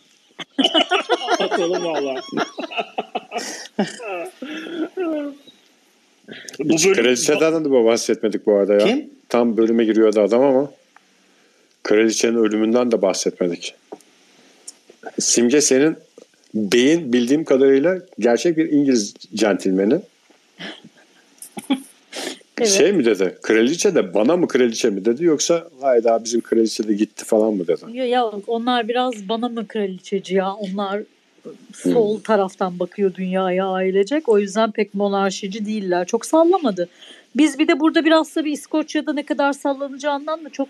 [1.39, 2.21] atalım valla.
[6.59, 8.79] Bu Hiç kraliçeden de bahsetmedik bu arada ya.
[8.79, 9.09] Kim?
[9.29, 10.71] Tam bölüme giriyordu adam ama
[11.83, 13.75] kraliçenin ölümünden de bahsetmedik.
[15.19, 15.97] Simge senin
[16.53, 19.99] beyin bildiğim kadarıyla gerçek bir İngiliz centilmeni.
[22.57, 22.71] Evet.
[22.71, 23.37] Şey mi dedi?
[23.41, 27.67] Kraliçe de bana mı kraliçe mi dedi yoksa hayda bizim kraliçe de gitti falan mı
[27.67, 27.81] dedi?
[27.93, 30.53] Ya, ya onlar biraz bana mı kraliçeci ya?
[30.53, 31.01] Onlar
[31.73, 34.29] sol taraftan bakıyor dünyaya ailecek.
[34.29, 36.05] O yüzden pek monarşici değiller.
[36.05, 36.89] Çok sallamadı.
[37.35, 40.67] Biz bir de burada biraz da bir İskoçya'da ne kadar sallanacağından da çok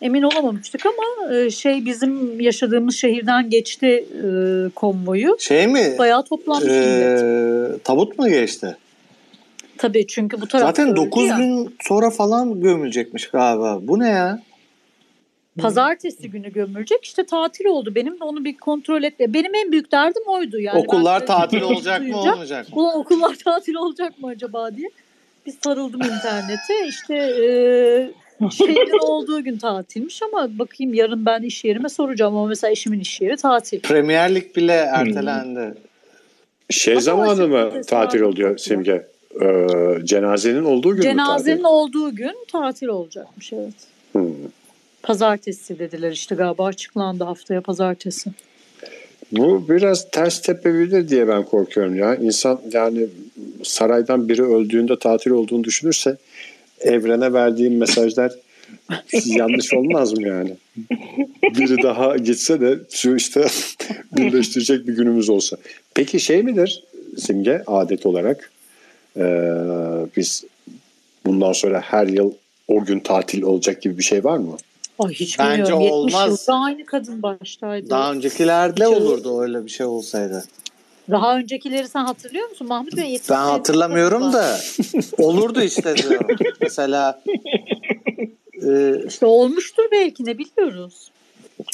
[0.00, 4.26] emin olamamıştık ama e, şey bizim yaşadığımız şehirden geçti e,
[4.74, 5.36] konvoyu.
[5.38, 5.94] Şey mi?
[5.98, 7.22] Bayağı toplanmış millet.
[7.22, 8.76] Ee, tabut mu geçti?
[9.78, 11.36] Tabii çünkü bu tarafta Zaten öldü 9 ya.
[11.36, 13.78] gün sonra falan gömülecekmiş galiba.
[13.82, 14.42] Bu ne ya?
[15.62, 17.04] Pazartesi günü gömülecek.
[17.04, 17.94] İşte tatil oldu.
[17.94, 19.14] Benim de onu bir kontrol et.
[19.20, 20.60] Benim en büyük derdim oydu.
[20.60, 22.82] Yani Okullar tatil olacak mı olmayacak mı?
[22.82, 24.88] Ulan okullar tatil olacak mı acaba diye.
[25.46, 26.86] Bir sarıldım internete.
[26.88, 32.70] İşte e, şehrin olduğu gün tatilmiş ama bakayım yarın ben iş yerime soracağım ama mesela
[32.70, 33.80] eşimin iş yeri tatil.
[33.80, 35.74] Premier Lig bile ertelendi.
[36.70, 38.58] Şey Ama zamanı mı tatil oluyor.
[38.58, 39.06] Simge?
[39.42, 39.66] Ee,
[40.04, 41.64] cenazenin olduğu gün mü Cenazenin tatil?
[41.64, 43.74] olduğu gün tatil olacakmış evet.
[44.12, 44.22] Hmm.
[45.02, 48.30] Pazartesi dediler işte galiba açıklandı haftaya pazartesi.
[49.32, 52.16] Bu biraz ters tepebilir diye ben korkuyorum ya.
[52.16, 53.06] İnsan yani
[53.62, 56.16] saraydan biri öldüğünde tatil olduğunu düşünürse
[56.80, 58.32] evrene verdiğim mesajlar
[59.24, 60.56] yanlış olmaz mı yani?
[61.42, 63.46] Biri daha gitse de şu işte
[64.16, 65.56] birleştirecek bir günümüz olsa.
[65.94, 66.84] Peki şey midir
[67.18, 68.50] Simge adet olarak
[69.16, 69.22] Ee,
[70.16, 70.44] biz
[71.26, 72.32] bundan sonra her yıl
[72.68, 74.56] o gün tatil olacak gibi bir şey var mı?
[75.00, 75.80] Ay hiç Bence bilmiyorum.
[75.80, 76.40] 70 olmaz.
[76.48, 77.90] yılda aynı kadın baştaydı.
[77.90, 80.44] Daha öncekilerde Hiç olurdu öyle bir şey olsaydı.
[81.10, 83.10] Daha öncekileri sen hatırlıyor musun Mahmut Bey?
[83.10, 84.56] 70 Ben hatırlamıyorum da
[85.18, 86.26] olurdu işte diyorum.
[86.60, 87.22] Mesela
[88.66, 91.10] e, İşte olmuştur belki ne biliyoruz.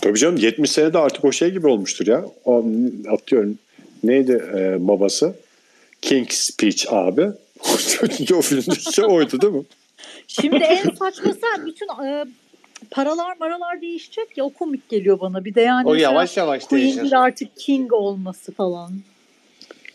[0.03, 2.25] Tabii canım 70 senede artık o şey gibi olmuştur ya.
[2.45, 2.65] O,
[3.11, 3.59] atıyorum
[4.05, 5.35] neydi e, babası?
[6.03, 7.23] King's Speech abi.
[8.37, 9.65] o filmde şey oydu değil mi?
[10.29, 12.25] Şimdi en saçması bütün e,
[12.91, 15.45] paralar maralar değişecek ya o komik geliyor bana.
[15.45, 17.13] Bir de yani o yavaş yavaş Queen değişir.
[17.13, 18.91] artık King olması falan.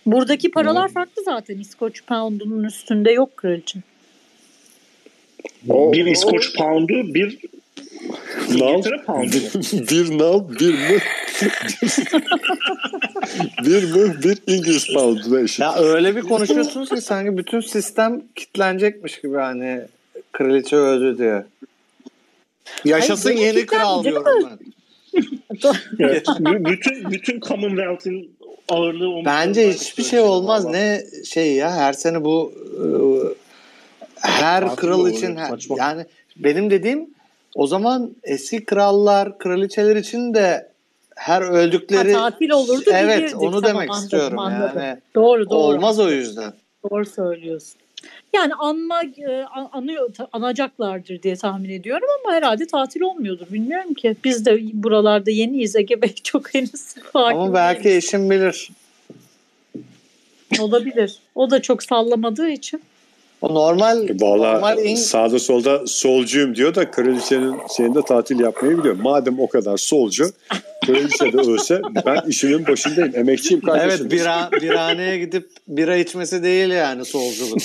[0.05, 1.59] Buradaki paralar farklı zaten.
[1.59, 3.79] İskoç pound'unun üstünde yok kraliçe.
[5.69, 7.37] O- bir İskoç pound'u bir
[8.49, 9.31] Nal, pound'u.
[9.89, 10.99] bir nal, bir mı?
[13.65, 14.13] bir mı?
[14.23, 15.59] Bir İngiliz pound'una eşit.
[15.59, 19.81] Ya öyle bir konuşuyorsunuz ki sanki bütün sistem kitlenecekmiş gibi hani
[20.31, 21.43] Kraliçe öldü diyor.
[22.85, 24.59] Yaşasın Hayır, yeni kral diyorum ben.
[25.99, 28.35] Evet, bü- bütün bütün Commonwealth'in
[28.69, 30.65] ağırlığı omuzlarında Bence hiçbir şey söylüyorum olmaz.
[30.65, 30.71] valla.
[30.71, 32.85] Ne şey ya her sene bu e,
[34.15, 35.75] her Tatil kral olur, için her- saçma.
[35.79, 36.05] yani
[36.37, 37.09] benim dediğim
[37.55, 40.69] o zaman eski krallar, kraliçeler için de
[41.15, 43.41] her öldükleri Ha, tatil olurdu, Evet, bilirdik.
[43.41, 44.81] onu Tamam, demek anladım, istiyorum anladım.
[44.83, 44.97] yani.
[45.15, 45.57] Doğru doğru.
[45.59, 46.53] Olmaz o yüzden.
[46.91, 47.80] Doğru söylüyorsun.
[48.33, 53.45] Yani anma e, an- anıyor anacaklardır diye tahmin ediyorum ama herhalde tatil olmuyordur.
[53.51, 54.15] Bilmiyorum ki.
[54.23, 55.75] Biz de buralarda yeniyiz.
[55.75, 57.95] Ege Bey çok henüz hakim Ama belki değil.
[57.95, 58.69] eşim bilir.
[60.59, 61.17] olabilir.
[61.35, 62.81] O da çok sallamadığı için.
[63.41, 68.95] O normal Valla normal İng- sağda solda solcuyum diyor da kraliçenin şeyinde tatil yapmayı biliyor.
[68.95, 70.25] Madem o kadar solcu
[70.85, 73.11] kraliçe de ölse ben işimin başındayım.
[73.15, 73.89] Emekçiyim kardeşim.
[74.01, 77.61] Evet bira, birhaneye gidip bira içmesi değil yani solculuk.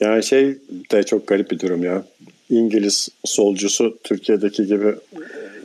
[0.00, 0.58] Yani şey
[0.92, 2.02] de çok garip bir durum ya.
[2.50, 4.94] İngiliz solcusu Türkiye'deki gibi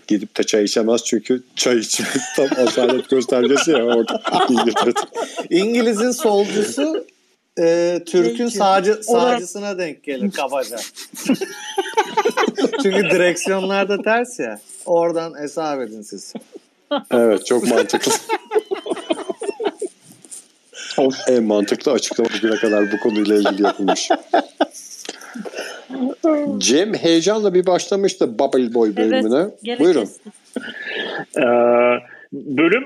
[0.08, 5.00] gidip de çay içemez çünkü çay içmek tam asalet göstergesi ya orada İngiltere'de.
[5.50, 7.06] İngiliz'in solcusu
[7.60, 10.78] e, Türk'ün sağcı, sağcısına denk gelir kabaca.
[12.84, 14.60] Çünkü direksiyonlarda ters ya.
[14.86, 16.34] Oradan hesap edin siz.
[17.12, 18.12] Evet çok mantıklı.
[21.28, 24.10] en mantıklı açıklama bugüne kadar bu konuyla ilgili yapılmış.
[26.58, 29.50] Cem heyecanla bir başlamıştı Bubble Boy bölümüne.
[29.64, 30.10] gene Buyurun.
[31.38, 31.42] Ee,
[32.34, 32.84] bölüm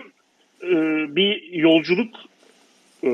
[0.64, 0.76] e,
[1.16, 2.16] bir yolculuk
[3.04, 3.12] e,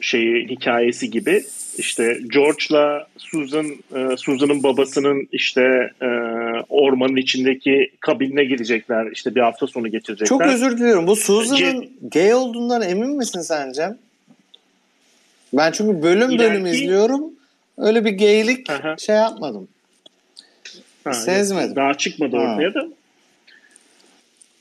[0.00, 1.44] şeyi hikayesi gibi
[1.78, 6.06] işte George'la Susan e, Susan'ın babasının işte e,
[6.68, 10.26] ormanın içindeki kabinine girecekler işte bir hafta sonu geçirecekler.
[10.26, 11.06] Çok özür diliyorum.
[11.06, 13.98] Bu Susan'ın gay olduğundan emin misin sen Cem?
[15.52, 17.33] Ben çünkü bölüm bölüm İleriki- izliyorum.
[17.78, 18.96] Öyle bir gaylik Aha.
[18.96, 19.68] şey yapmadım.
[21.04, 21.76] Ha, Sezmedim.
[21.76, 22.42] Daha çıkmadı Ha.
[22.42, 22.86] ortaya da.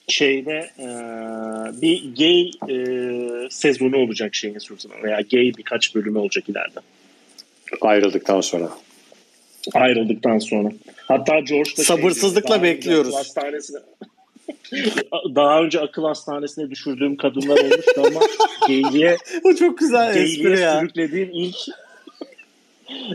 [0.08, 0.88] Şeyde e,
[1.82, 6.80] bir gay e, sezonu olacak şeyin Susan'ın veya gay birkaç bölümü olacak ileride.
[7.82, 8.69] Ayrıldıktan sonra.
[9.73, 10.69] ayrıldıktan sonra.
[11.08, 13.15] Hatta George da şey Sabırsızlıkla önce bekliyoruz.
[13.15, 13.80] hastanesine
[15.36, 18.19] daha önce akıl hastanesine düşürdüğüm kadınlar olmuştu ama
[18.67, 20.80] geyliğe, Bu çok güzel espri geyliğe ya.
[20.80, 21.56] sürüklediğim ilk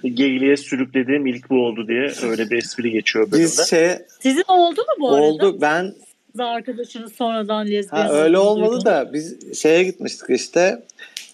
[0.05, 3.45] geyliğe sürüklediğim ilk bu oldu diye öyle bir espri geçiyor bölümde.
[3.45, 5.23] Biz şey Sizin oldu mu bu arada?
[5.27, 5.59] oldu.
[5.61, 5.95] Ben
[6.33, 8.85] Kız arkadaşınız sonradan lezbiyen Ha, öyle olmadı duydum.
[8.85, 10.83] da biz şeye gitmiştik işte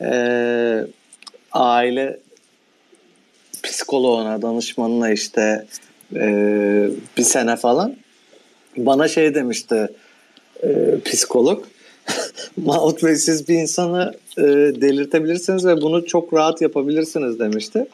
[0.00, 0.86] eee,
[1.52, 2.20] aile
[3.62, 5.66] psikoloğuna, danışmanına işte
[6.14, 7.96] eee, bir sene falan
[8.76, 9.88] bana şey demişti
[10.62, 11.64] eee, psikolog
[12.56, 14.44] Mahmut Bey siz bir insanı eee,
[14.80, 17.86] delirtebilirsiniz ve bunu çok rahat yapabilirsiniz demişti.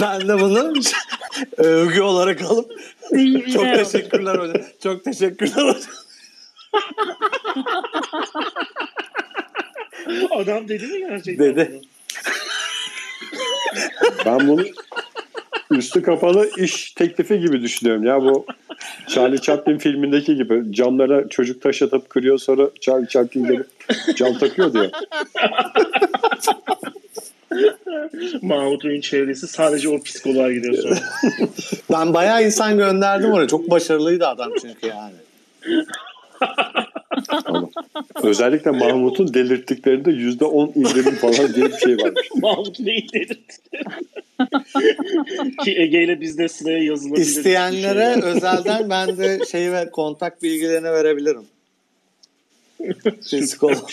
[0.00, 0.72] Ben, de bunu
[1.56, 2.72] övgü olarak alıp
[3.12, 4.62] İyi, çok teşekkürler hocam.
[4.82, 5.94] Çok teşekkürler hocam.
[10.30, 11.46] Adam dedi mi gerçekten?
[11.46, 11.80] Dedi.
[14.26, 14.64] Ben bunu
[15.70, 18.46] üstü kapalı iş teklifi gibi düşünüyorum ya bu
[19.08, 23.66] Charlie Chaplin filmindeki gibi camlara çocuk taş atıp kırıyor sonra Charlie Chaplin gelip
[24.16, 24.90] cam takıyor diyor.
[28.42, 30.98] Mahmut Bey'in çevresi sadece o psikoloğa gidiyor sonra.
[31.92, 33.48] Ben bayağı insan gönderdim oraya.
[33.48, 35.14] Çok başarılıydı adam çünkü yani.
[37.44, 37.68] Ama
[38.22, 42.28] özellikle Mahmut'un delirttiklerinde yüzde on indirim falan diye bir şey varmış.
[42.34, 43.56] Mahmut neyi delirtti?
[45.64, 47.26] Ki Ege ile biz de sıraya yazılabilir.
[47.26, 48.30] İsteyenlere şey.
[48.30, 51.44] özelden ben de şeyi ve kontak bilgilerini verebilirim.
[53.22, 53.88] Psikolog.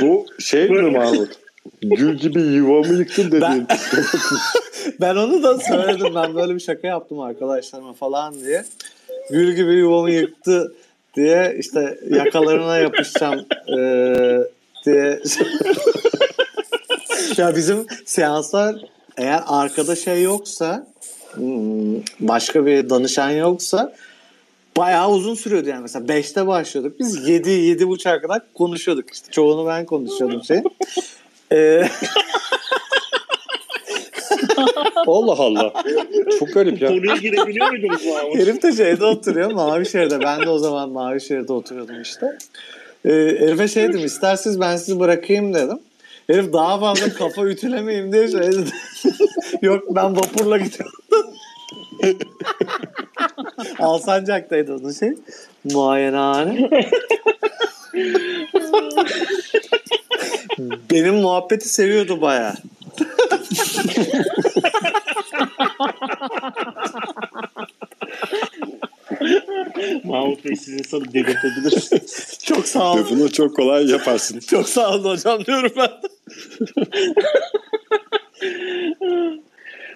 [0.00, 1.41] Bu şey mi Mahmut?
[1.82, 3.42] Gül gibi yuvamı yıktın dediğin.
[3.42, 3.66] Ben-
[5.00, 6.14] Ben onu da söyledim.
[6.14, 8.64] Ben böyle bir şaka yaptım arkadaşlarıma falan diye.
[9.30, 10.74] Gül gibi yuvamı yıktı
[11.16, 14.40] diye işte yakalarına yapışacağım eee,
[14.86, 15.20] diye.
[17.36, 18.76] ya bizim seanslar
[19.16, 20.86] eğer arkada şey yoksa
[21.34, 23.92] hmm, başka bir danışan yoksa
[24.76, 25.82] bayağı uzun sürüyordu yani.
[25.82, 26.98] Mesela 5'te başlıyorduk.
[27.00, 29.30] Biz 7 yedi buçuğa kadar konuşuyorduk işte.
[29.32, 30.62] Çoğunu ben konuşuyordum şey.
[31.52, 31.90] Eee
[35.06, 35.72] Allah Allah.
[36.38, 36.88] Çok garip ya.
[36.88, 38.34] Konuya girebiliyor muydunuz Mahmut?
[38.38, 40.20] Herif de şeyde oturuyor Mavişehir'de.
[40.20, 42.26] Ben de o zaman Mavişehir'de oturuyordum işte.
[43.04, 45.78] Ee, herife şey dedim isterseniz ben sizi bırakayım dedim.
[46.26, 48.70] Herif daha fazla kafa ütülemeyeyim diye şey dedi.
[49.62, 50.92] Yok ben vapurla gidiyorum.
[53.78, 55.12] Alsancak'taydı onun şey.
[55.64, 56.70] Muayenehane.
[60.90, 62.54] Benim muhabbeti seviyordu baya.
[70.04, 72.38] Mahmut Bey siz insanı delirtebilirsiniz.
[72.44, 73.06] Çok sağ olun.
[73.10, 74.40] bunu çok kolay yaparsın.
[74.50, 75.88] Çok sağ olun hocam diyorum ben.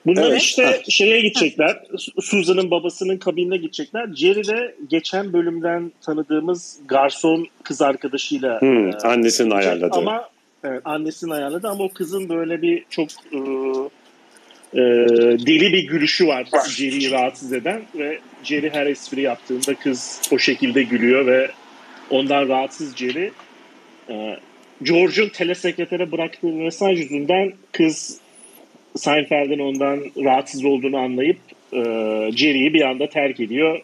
[0.06, 0.42] Bunlar Evet.
[0.42, 1.82] işte şeye gidecekler.
[1.98, 4.08] Su- Susan'ın babasının kabinine gidecekler.
[4.16, 9.96] Jerry de geçen bölümden tanıdığımız garson kız arkadaşıyla Hmm, e, annesinin ayarladığı.
[9.98, 10.28] Ama
[10.66, 13.38] evet, annesinin ayarladı ama o kızın böyle bir çok e,
[14.74, 14.80] e,
[15.46, 20.82] deli bir gülüşü var Jerry'i rahatsız eden ve Jerry her espri yaptığında kız o şekilde
[20.82, 21.50] gülüyor ve
[22.10, 23.30] ondan rahatsız Jerry.
[24.08, 24.36] E,
[24.82, 28.20] George'un telesekretere bıraktığı mesaj yüzünden kız
[28.96, 31.38] Seinfeld'in ondan rahatsız olduğunu anlayıp
[31.72, 31.80] e,
[32.36, 33.80] Jerry'i bir anda terk ediyor.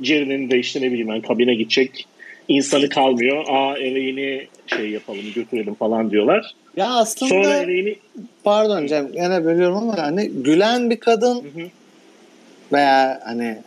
[0.00, 2.06] Jerry'nin de işte ne bileyim ben kabine gidecek
[2.48, 3.44] insanı kalmıyor.
[3.48, 6.54] Aa Elaine'i şey yapalım götürelim falan diyorlar.
[6.76, 7.96] Ya aslında Sonra Elaine'i
[8.44, 11.66] pardon Cem yine bölüyorum ama hani gülen bir kadın Hı hı.
[12.72, 13.58] veya hani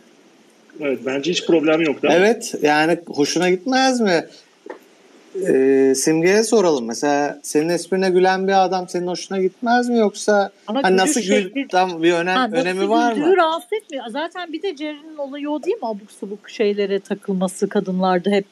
[0.80, 2.02] evet bence hiç problem yok.
[2.02, 2.20] değil mi?
[2.20, 4.24] evet yani hoşuna gitmez mi?
[5.48, 6.86] Ee, Simge'ye soralım.
[6.86, 11.52] Mesela senin esprine gülen bir adam senin hoşuna gitmez mi yoksa Ama hani nasıl şekli-
[11.54, 13.36] gül tam bir önem, Ha, nasıl önemi var mı?
[13.36, 14.04] rahatsız etmiyor.
[14.08, 15.86] Zaten bir de Jerry'nin olayı o değil mi?
[15.86, 18.44] Abuk subuk şeylere takılması kadınlarda hep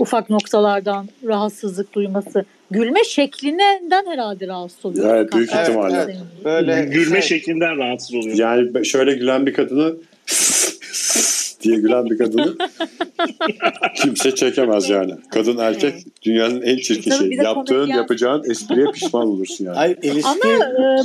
[0.00, 2.44] ufak noktalardan rahatsızlık duyması.
[2.70, 5.16] Gülme şeklinden herhalde rahatsız oluyor.
[5.16, 6.04] Evet, büyük ihtimalle.
[6.04, 6.44] senin.
[6.44, 8.36] Böyle Gülme şey, şeklinden rahatsız oluyor.
[8.36, 9.94] Yani şöyle gülen bir kadını
[11.62, 12.56] diye gülen bir kadını
[13.96, 15.12] kimse çekemez yani.
[15.30, 17.36] Kadın erkek dünyanın en çirkin Tabii şeyi.
[17.36, 19.96] Yaptığın komedyen- yapacağın espriye pişman olursun yani.
[20.02, 21.02] İlişki Ama e,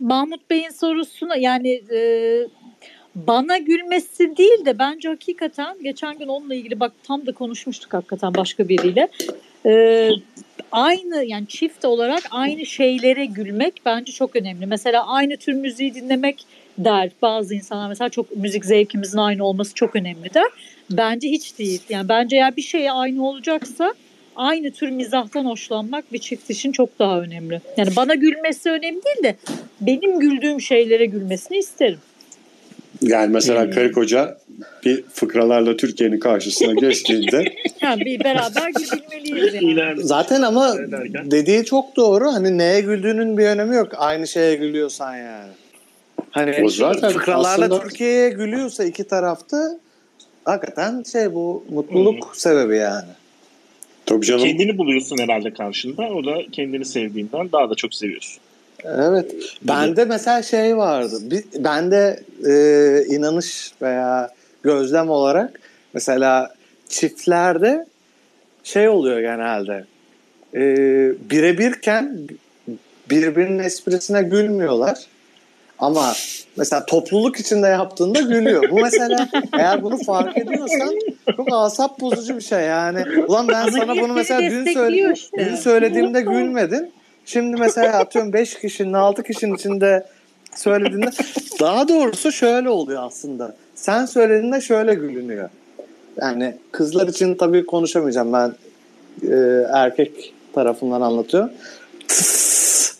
[0.00, 1.98] Mahmut Bey'in sorusuna yani e,
[3.14, 8.34] bana gülmesi değil de bence hakikaten geçen gün onunla ilgili bak tam da konuşmuştuk hakikaten
[8.34, 9.08] başka biriyle.
[9.66, 10.10] E,
[10.72, 14.66] aynı yani çift olarak aynı şeylere gülmek bence çok önemli.
[14.66, 16.46] Mesela aynı tür müziği dinlemek
[16.78, 20.48] der bazı insanlar mesela çok müzik zevkimizin aynı olması çok önemli der.
[20.90, 21.82] Bence hiç değil.
[21.88, 23.94] Yani bence eğer bir şeye aynı olacaksa
[24.36, 27.60] aynı tür mizahtan hoşlanmak bir çift için çok daha önemli.
[27.76, 29.36] Yani bana gülmesi önemli değil de
[29.80, 31.98] benim güldüğüm şeylere gülmesini isterim.
[33.02, 33.70] Yani mesela Hmm.
[33.70, 34.38] karı koca
[34.84, 37.44] bir fıkralarla Türkiye'nin karşısına geçtiğinde
[37.82, 40.02] Yani bir beraber gülmeliyiz yani.
[40.02, 40.76] Zaten ama
[41.24, 42.32] dediği çok doğru.
[42.32, 43.88] Hani neye güldüğünün bir önemi yok.
[43.96, 45.50] Aynı şeye gülüyorsan yani.
[46.30, 49.78] Hani O zaten fıkralarla aslında- Türkiye'ye gülüyorsa iki tarafta
[50.44, 53.08] hakikaten şey bu mutluluk sebebi yani.
[54.06, 56.02] tabii canım Kendini buluyorsun herhalde karşında.
[56.02, 58.40] O da kendini sevdiğinden daha da çok seviyorsun.
[58.84, 59.34] Evet.
[59.62, 61.16] Bende mesela şey vardı.
[61.58, 64.30] Bende e, inanış veya
[64.62, 65.60] gözlem olarak
[65.94, 66.54] mesela
[66.88, 67.86] çiftlerde
[68.64, 69.84] şey oluyor genelde.
[70.54, 70.60] E,
[71.30, 72.18] birebirken
[73.10, 74.98] birbirinin esprisine gülmüyorlar.
[75.78, 76.12] Ama
[76.56, 78.70] mesela topluluk içinde yaptığında gülüyor.
[78.70, 80.94] Bu mesela eğer bunu fark ediyorsan
[81.36, 83.04] çok asap bozucu bir şey yani.
[83.28, 85.46] Ulan ben Ama sana bunu mesela dün, söyle, işte?
[85.46, 86.92] dün söylediğimde gülmedin.
[87.26, 90.06] Şimdi mesela atıyorum 5 kişinin 6 kişinin içinde
[90.54, 91.10] söylediğinde
[91.60, 93.54] daha doğrusu şöyle oluyor aslında.
[93.74, 95.48] Sen söylediğinde şöyle gülünüyor.
[96.20, 98.54] Yani kızlar için tabii konuşamayacağım ben
[99.22, 101.50] e, erkek tarafından anlatıyorum.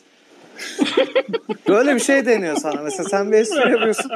[1.68, 2.82] Böyle bir şey deniyor sana.
[2.82, 4.10] Mesela sen bir espri yapıyorsun.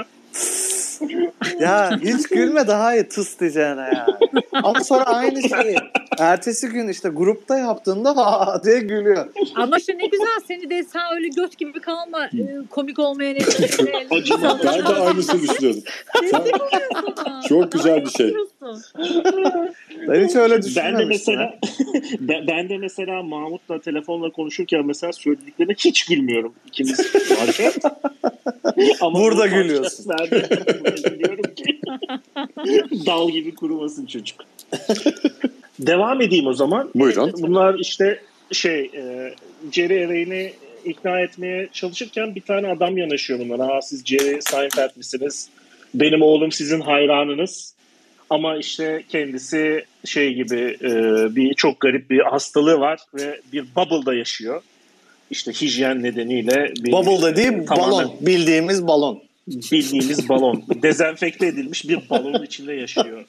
[1.61, 4.43] Ya hiç gülme daha iyi tıs diyeceğine yani.
[4.53, 5.77] Ama sonra aynı şeyi
[6.19, 9.27] ertesi gün işte grupta yaptığında ha diye gülüyor.
[9.55, 13.37] Ama işte ne güzel seni de sen öyle göt gibi kalma e, komik olmayan.
[14.11, 14.59] Acıma.
[14.65, 15.83] ben de aynısını düşünüyordum.
[16.31, 16.45] Sen-
[17.49, 18.35] Çok güzel bir şey.
[20.09, 21.09] Ben hiç öyle Ben de düşünmemiştim.
[21.09, 21.55] mesela
[22.21, 27.01] ben, ben de mesela Mahmut'la telefonla konuşurken mesela söylediklerine hiç gülmüyorum ikimiz
[27.41, 27.73] varken.
[29.01, 30.05] Ama Burada bu gülüyorsun.
[30.05, 30.49] podcastlerde
[31.55, 31.81] ki
[33.07, 34.36] dal gibi kurumasın çocuk.
[35.78, 36.91] Devam edeyim o zaman.
[36.95, 37.32] Buyurun.
[37.39, 38.22] Bunlar işte
[38.53, 39.34] şey e,
[39.72, 40.53] Jerry Elaine'i
[40.84, 43.66] ikna etmeye çalışırken bir tane adam yanaşıyor bunlara.
[43.66, 45.49] Ha siz Jerry Seinfeld misiniz?
[45.95, 47.74] Benim oğlum sizin hayranınız.
[48.30, 50.91] Ama işte kendisi şey gibi e,
[51.36, 54.62] bir çok garip bir hastalığı var ve bir bubble'da yaşıyor.
[55.30, 57.91] İşte hijyen nedeniyle bir Bubble dediğim Tamamen.
[57.93, 58.16] balon.
[58.20, 59.22] Bildiğimiz balon.
[59.49, 60.64] Bildiğimiz balon.
[60.82, 63.24] Dezenfekte edilmiş bir balonun içinde yaşıyor.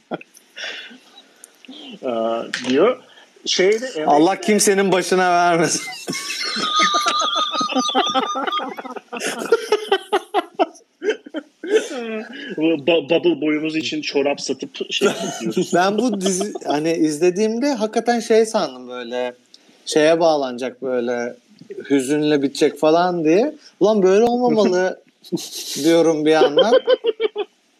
[2.03, 2.09] Ee,
[2.69, 3.03] diyor.
[3.45, 5.81] Şeyde evet, Allah kimsenin başına vermesin.
[12.57, 15.71] Bu bubble boyumuz için çorap satıp şey yapıyoruz.
[15.75, 19.33] Ben bu dizi hani izlediğimde hakikaten şey sandım böyle
[19.85, 21.35] şeye bağlanacak böyle
[21.89, 23.55] hüzünle bitecek falan diye.
[23.79, 24.99] Ulan böyle olmamalı
[25.83, 26.73] diyorum bir yandan.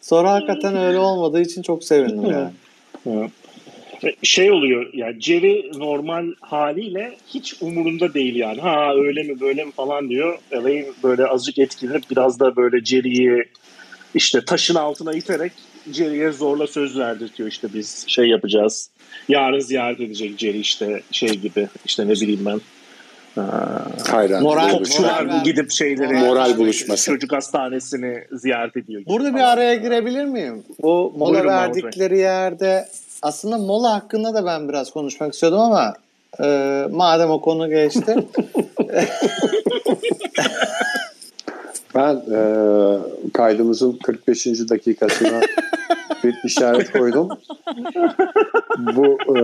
[0.00, 3.30] Sonra hakikaten öyle olmadığı için çok sevindim yani.
[4.22, 8.60] Şey oluyor yani Jerry normal haliyle hiç umurunda değil yani.
[8.60, 10.38] Ha öyle mi böyle mi falan diyor.
[10.50, 13.44] Elaine böyle azıcık etkilenip biraz da böyle Jerry'yi
[14.14, 15.52] işte taşın altına iterek
[15.92, 18.90] Jerry'e zorla söz verdirtiyor işte biz şey yapacağız.
[19.28, 22.60] Yarın ziyaret edecek Jerry işte şey gibi işte ne bileyim ben.
[24.10, 24.42] Hayran.
[24.42, 27.04] Moral- Topçular moral- gidip şeyleri Moral buluşması.
[27.04, 29.00] çocuk hastanesini ziyaret ediyor.
[29.00, 30.62] gibi Burada bir araya girebilir miyim?
[30.82, 32.88] O mola Buyurun verdikleri yerde
[33.22, 35.94] aslında mola hakkında da ben biraz konuşmak istiyordum ama
[36.44, 38.14] e, madem o konu geçti.
[41.94, 42.38] Ben e,
[43.32, 44.46] kaydımızın 45.
[44.46, 45.40] dakikasına
[46.24, 47.28] bir işaret koydum.
[48.78, 49.38] Bu e,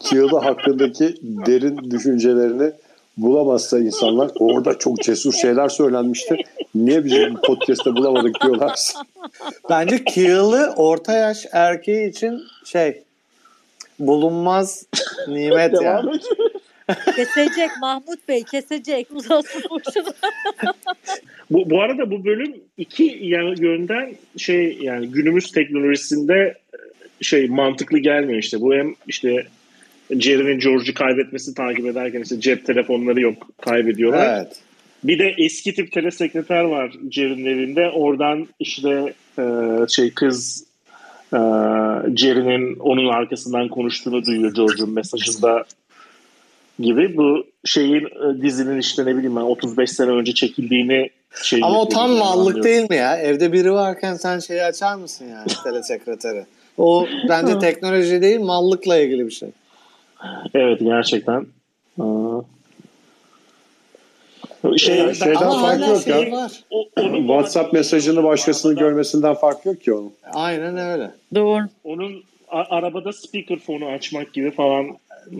[0.00, 2.72] Kiyılı hakkındaki derin düşüncelerini
[3.16, 6.36] bulamazsa insanlar orada çok cesur şeyler söylenmişti.
[6.74, 9.00] Niye bizim podcast'te bulamadık diyorlarsa.
[9.70, 13.02] Bence Keel'ı orta yaş erkeği için şey
[13.98, 14.86] bulunmaz
[15.28, 16.20] nimet Devam yani.
[17.16, 19.06] Kesecek Mahmut Bey kesecek.
[19.10, 20.14] Uzatma boşuna.
[21.50, 23.04] Bu, bu arada bu bölüm iki
[23.58, 26.54] yönden şey yani günümüz teknolojisinde
[27.20, 28.60] şey mantıklı gelmiyor işte.
[28.60, 29.46] Bu hem işte
[30.10, 34.36] Jerry'nin George'u kaybetmesini takip ederken işte cep telefonları yok kaybediyorlar.
[34.36, 34.60] Evet.
[35.04, 37.90] Bir de eski tip telesekreter var Jerry'nin evinde.
[37.90, 39.44] Oradan işte e,
[39.88, 40.64] şey kız
[41.32, 41.38] e,
[42.16, 45.64] Jerry'nin onun arkasından konuştuğunu duyuyor George'un mesajında
[46.78, 47.16] gibi.
[47.16, 51.10] Bu şeyin e, dizinin işte ne bileyim ben 35 sene önce çekildiğini
[51.42, 53.16] şey Ama o tam mallık değil mi ya?
[53.16, 56.44] Evde biri varken sen şeyi açar mısın yani telesekreteri?
[56.78, 59.48] O bence teknoloji değil mallıkla ilgili bir şey.
[60.54, 61.46] Evet gerçekten.
[62.00, 62.40] Aa.
[64.76, 66.32] Şey, Yani şeyden Ama farkı yok şey ya.
[66.32, 66.52] var.
[66.70, 70.12] o- onun, WhatsApp mesajını başkasının görmesinden farkı yok ki onun.
[70.32, 71.10] Aynen öyle.
[71.34, 71.62] Doğru.
[71.84, 74.86] onun a- arabada speakerphone'u açmak gibi falan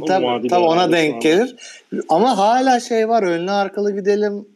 [0.07, 1.55] Tabii, tabii ona denk gelir.
[2.09, 4.47] Ama hala şey var önlü arkalı gidelim.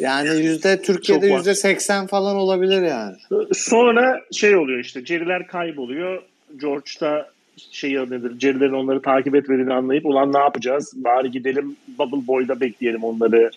[0.00, 3.16] Yani yüzde Türkiye'de yüzde seksen falan olabilir yani.
[3.54, 6.22] Sonra şey oluyor işte Jerry'ler kayboluyor.
[6.60, 7.28] George da
[7.72, 10.92] şey nedir Jerry'lerin onları takip etmediğini anlayıp ulan ne yapacağız?
[10.96, 13.50] Bari gidelim Bubble Boy'da bekleyelim onları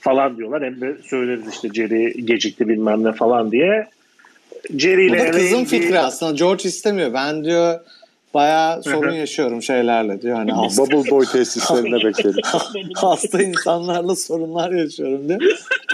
[0.00, 0.64] falan diyorlar.
[0.64, 3.88] Hem de söyleriz işte Jerry gecikti bilmem ne falan diye.
[4.78, 6.32] Jerry Bu ile da kızın bir- fikri aslında.
[6.32, 7.14] George istemiyor.
[7.14, 7.80] Ben diyor
[8.34, 10.36] bayağı sorun yaşıyorum şeylerle diyor.
[10.36, 12.40] Hani hasta, Bubble Boy tesislerinde bekledim.
[12.94, 15.40] hasta insanlarla sorunlar yaşıyorum diyor.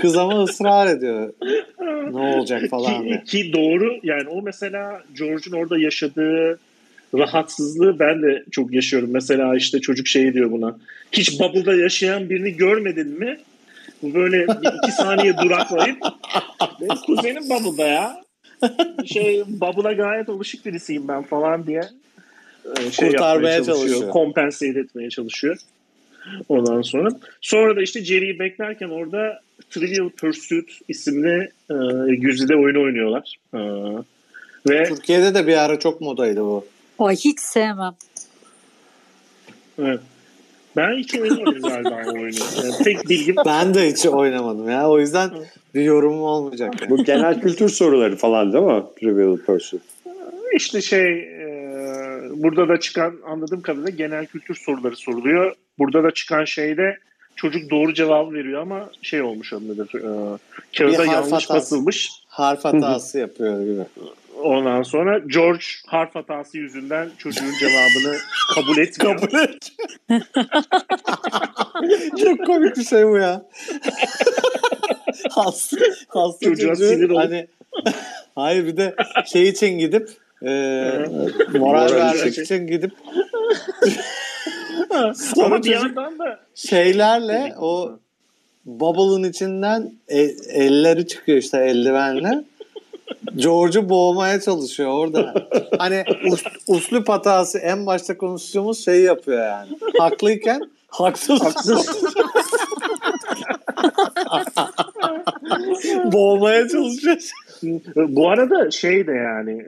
[0.01, 1.33] Kız ama ısrar ediyor.
[2.13, 3.25] Ne olacak falan ki, diye.
[3.25, 6.59] ki doğru yani o mesela George'un orada yaşadığı
[7.15, 9.11] rahatsızlığı ben de çok yaşıyorum.
[9.13, 10.79] Mesela işte çocuk şey diyor buna.
[11.13, 13.39] Hiç bubble'da yaşayan birini görmedin mi?
[14.03, 15.99] Bu böyle bir iki saniye duraklayıp
[16.81, 18.23] benim kuzenim bubble'da ya.
[19.07, 21.83] Şey bubble'a gayet alışık birisiyim ben falan diye
[22.77, 23.89] e, şey Kurtarmaya çalışıyor.
[23.89, 24.13] çalışıyor.
[24.13, 25.57] Compensate etmeye çalışıyor.
[26.49, 27.09] Ondan sonra.
[27.41, 29.41] Sonra da işte Jerry'i beklerken orada
[29.71, 31.75] Trivial Pursuit isimli e,
[32.15, 33.37] güzide oyunu oynuyorlar.
[33.55, 33.59] E,
[34.71, 36.67] ve Türkiye'de de bir ara çok modaydı bu.
[36.99, 37.95] Ay hiç sevmem.
[39.79, 40.01] evet,
[40.77, 42.39] ben hiç oynamadım galiba oyunu.
[42.57, 44.91] Yani tek bilgim Ben de hiç oynamadım ya.
[44.91, 45.31] O yüzden
[45.75, 46.81] bir yorumum olmayacak.
[46.81, 46.91] Yani.
[46.91, 48.83] Bu genel kültür soruları falan değil mi?
[49.01, 49.83] Trivial Pursuit.
[50.55, 51.49] işte şey e,
[52.35, 55.55] burada da çıkan anladığım kadarıyla genel kültür soruları soruluyor.
[55.79, 56.99] Burada da çıkan şeyde
[57.37, 59.95] çocuk doğru cevabı veriyor ama şey olmuş ondadır.
[59.95, 60.39] E,
[60.79, 61.55] kağıda yanlış hatası.
[61.55, 62.11] basılmış.
[62.27, 63.83] Harf hatası yapıyor gibi.
[64.43, 68.17] Ondan sonra George harf hatası yüzünden çocuğun cevabını
[68.55, 69.21] kabul etmiyor.
[69.21, 69.73] Kabul et.
[72.25, 73.43] Çok komik bir şey bu ya.
[75.31, 75.77] hasta,
[76.09, 77.47] hasta Çocuğa çocuğu sinir hani
[78.35, 78.95] hayır bir de
[79.27, 80.11] şey için gidip
[80.43, 80.51] e,
[81.59, 82.67] moral vermek için.
[82.67, 82.93] gidip
[85.43, 87.99] Ama bir yandan da şeylerle o
[88.65, 92.45] bubble'ın içinden e- elleri çıkıyor işte eldivenle.
[93.37, 95.49] George'u boğmaya çalışıyor orada.
[95.79, 99.69] Hani us, uslup hatası en başta konuştuğumuz şeyi yapıyor yani.
[99.99, 101.41] Haklıyken haksız.
[101.41, 102.05] haksız.
[106.13, 107.17] boğmaya çalışıyor.
[107.97, 109.67] Bu arada şey de yani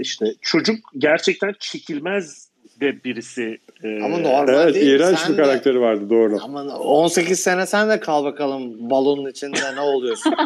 [0.00, 2.48] işte çocuk gerçekten çekilmez
[2.80, 3.58] de birisi.
[3.84, 4.86] E, Ama normal Evet değil.
[4.86, 6.38] iğrenç Sen bir de- karakteri vardı doğru.
[6.42, 10.34] Aman 18 sene sen de kal bakalım balonun içinde ne oluyorsun?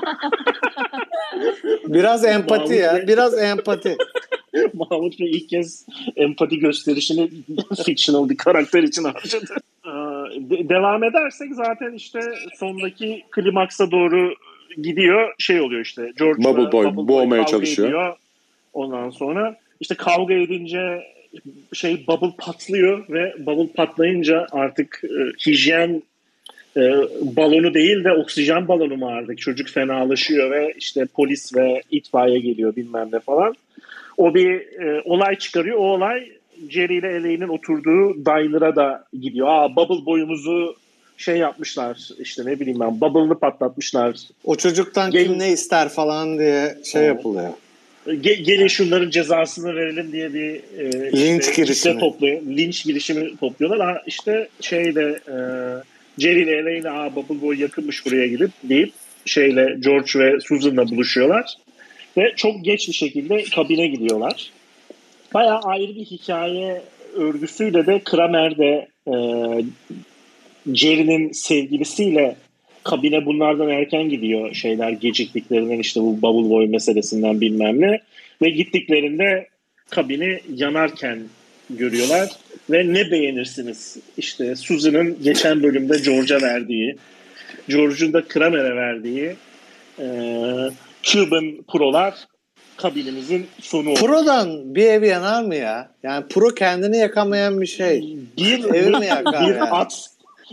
[1.86, 3.04] Biraz empati ya.
[3.08, 3.96] Biraz empati.
[4.74, 7.30] Mahmut Bey ilk kez empati gösterişini
[7.86, 9.54] fictional bir karakter için harcadı.
[9.86, 9.90] Ee,
[10.50, 12.20] de- devam edersek zaten işte
[12.58, 14.34] sondaki klimaksa doğru
[14.82, 17.88] gidiyor şey oluyor işte George Bubble Boy boğmaya çalışıyor.
[17.88, 18.16] ediyor.
[18.72, 21.02] Ondan sonra işte kavga edince
[21.72, 26.02] şey bubble patlıyor ve bubble patlayınca artık e, hijyen
[26.76, 26.80] e,
[27.36, 32.76] balonu değil de oksijen balonu mu artık çocuk fenalaşıyor ve işte polis ve itfaiye geliyor
[32.76, 33.54] bilmem ne falan.
[34.16, 35.76] O bir e, olay çıkarıyor.
[35.78, 36.28] O olay
[36.70, 39.46] Jerry ile Elaine'in oturduğu diner'a da gidiyor.
[39.50, 40.76] Aa bubble boyumuzu
[41.16, 44.16] şey yapmışlar işte ne bileyim ben bubble'ını patlatmışlar.
[44.44, 47.16] O çocuktan Gelin- kim ne ister falan diye şey Evet.
[47.16, 47.50] yapılıyor.
[48.06, 51.98] Ge- gelin şunların cezasını verelim diye bir e, Linç işte, girişimi.
[52.00, 52.42] topluyor.
[52.42, 53.80] Linç girişimi topluyorlar.
[53.80, 55.36] Ha, işte şeyde e,
[56.18, 58.92] Jerry ile Elaine aa Bubble Boy yakınmış buraya gidip deyip
[59.24, 61.54] şeyle George ve Susan'la buluşuyorlar.
[62.16, 64.50] Ve çok geç bir şekilde kabine gidiyorlar.
[65.34, 66.82] Bayağı ayrı bir hikaye
[67.14, 69.14] örgüsüyle de Kramer de e,
[70.74, 72.36] Jerry'nin sevgilisiyle
[72.86, 78.00] kabine bunlardan erken gidiyor şeyler geciktiklerinden işte bu Bubble Boy meselesinden bilmem ne.
[78.42, 79.48] Ve gittiklerinde
[79.90, 81.18] kabini yanarken
[81.70, 82.28] görüyorlar.
[82.70, 83.96] Ve ne beğenirsiniz?
[84.16, 86.96] İşte Susan'ın geçen bölümde George'a verdiği,
[87.68, 89.36] George'un da Kramer'e verdiği
[89.98, 90.06] e,
[91.02, 92.14] Cuban Pro'lar
[92.76, 94.00] kabinimizin sonu oldu.
[94.00, 95.90] Pro'dan bir ev yanar mı ya?
[96.02, 98.16] Yani Pro kendini yakamayan bir şey.
[98.38, 99.70] Bir Evi mi yakar bir yani?
[99.70, 100.10] at,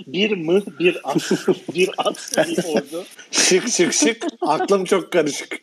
[0.08, 1.32] bir mıh, bir at,
[1.76, 3.04] bir at, bir ordu.
[3.32, 4.26] Şık şık şık.
[4.42, 5.60] Aklım çok karışık.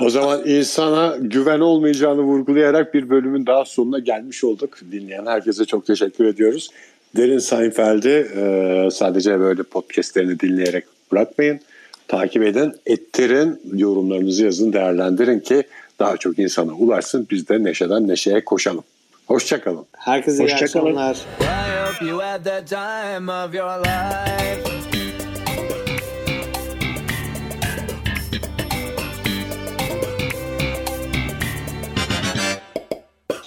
[0.00, 4.78] O zaman insana güven olmayacağını vurgulayarak bir bölümün daha sonuna gelmiş olduk.
[4.92, 6.68] Dinleyen herkese çok teşekkür ediyoruz.
[7.16, 11.60] Derin Seinfeld'i e, sadece böyle podcastlerini dinleyerek bırakmayın.
[12.08, 15.62] Takip edin, ettirin, yorumlarınızı yazın, değerlendirin ki
[15.98, 17.26] daha çok insana ulaşsın.
[17.30, 18.84] Biz de neşeden neşeye koşalım.
[19.28, 19.86] Hoşçakalın.
[19.98, 20.96] Herkese iyi Hoşça kalın.
[20.96, 21.16] akşamlar.
[21.40, 24.68] I hope you had the time of your life.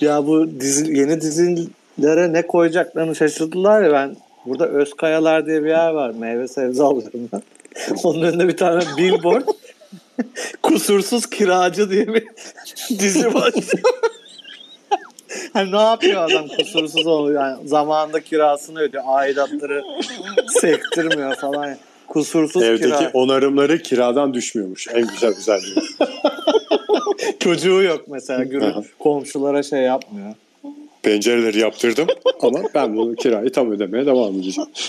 [0.01, 4.15] Ya bu dizi, yeni dizilere ne koyacaklarını şaşırdılar ya ben.
[4.45, 6.09] Burada Özkayalar diye bir yer var.
[6.09, 7.41] Meyve sebze alıyorum ben.
[8.03, 9.47] Onun önünde bir tane billboard.
[10.63, 12.23] Kusursuz kiracı diye bir
[12.99, 13.83] dizi başlıyor.
[15.53, 17.43] hani ne yapıyor adam kusursuz oluyor.
[17.43, 19.03] Yani zamanında kirasını ödüyor.
[19.07, 19.83] Aidatları
[20.47, 21.77] sektirmiyor falan.
[22.07, 23.11] Kusursuz Evdeki kira.
[23.13, 24.87] onarımları kiradan düşmüyormuş.
[24.87, 25.75] En güzel özelliği.
[27.39, 28.67] Çocuğu yok mesela.
[28.67, 28.83] Aha.
[28.99, 30.33] komşulara şey yapmıyor.
[31.03, 32.07] Pencereleri yaptırdım
[32.41, 34.69] ama ben bunu kirayı tam ödemeye devam edeceğim.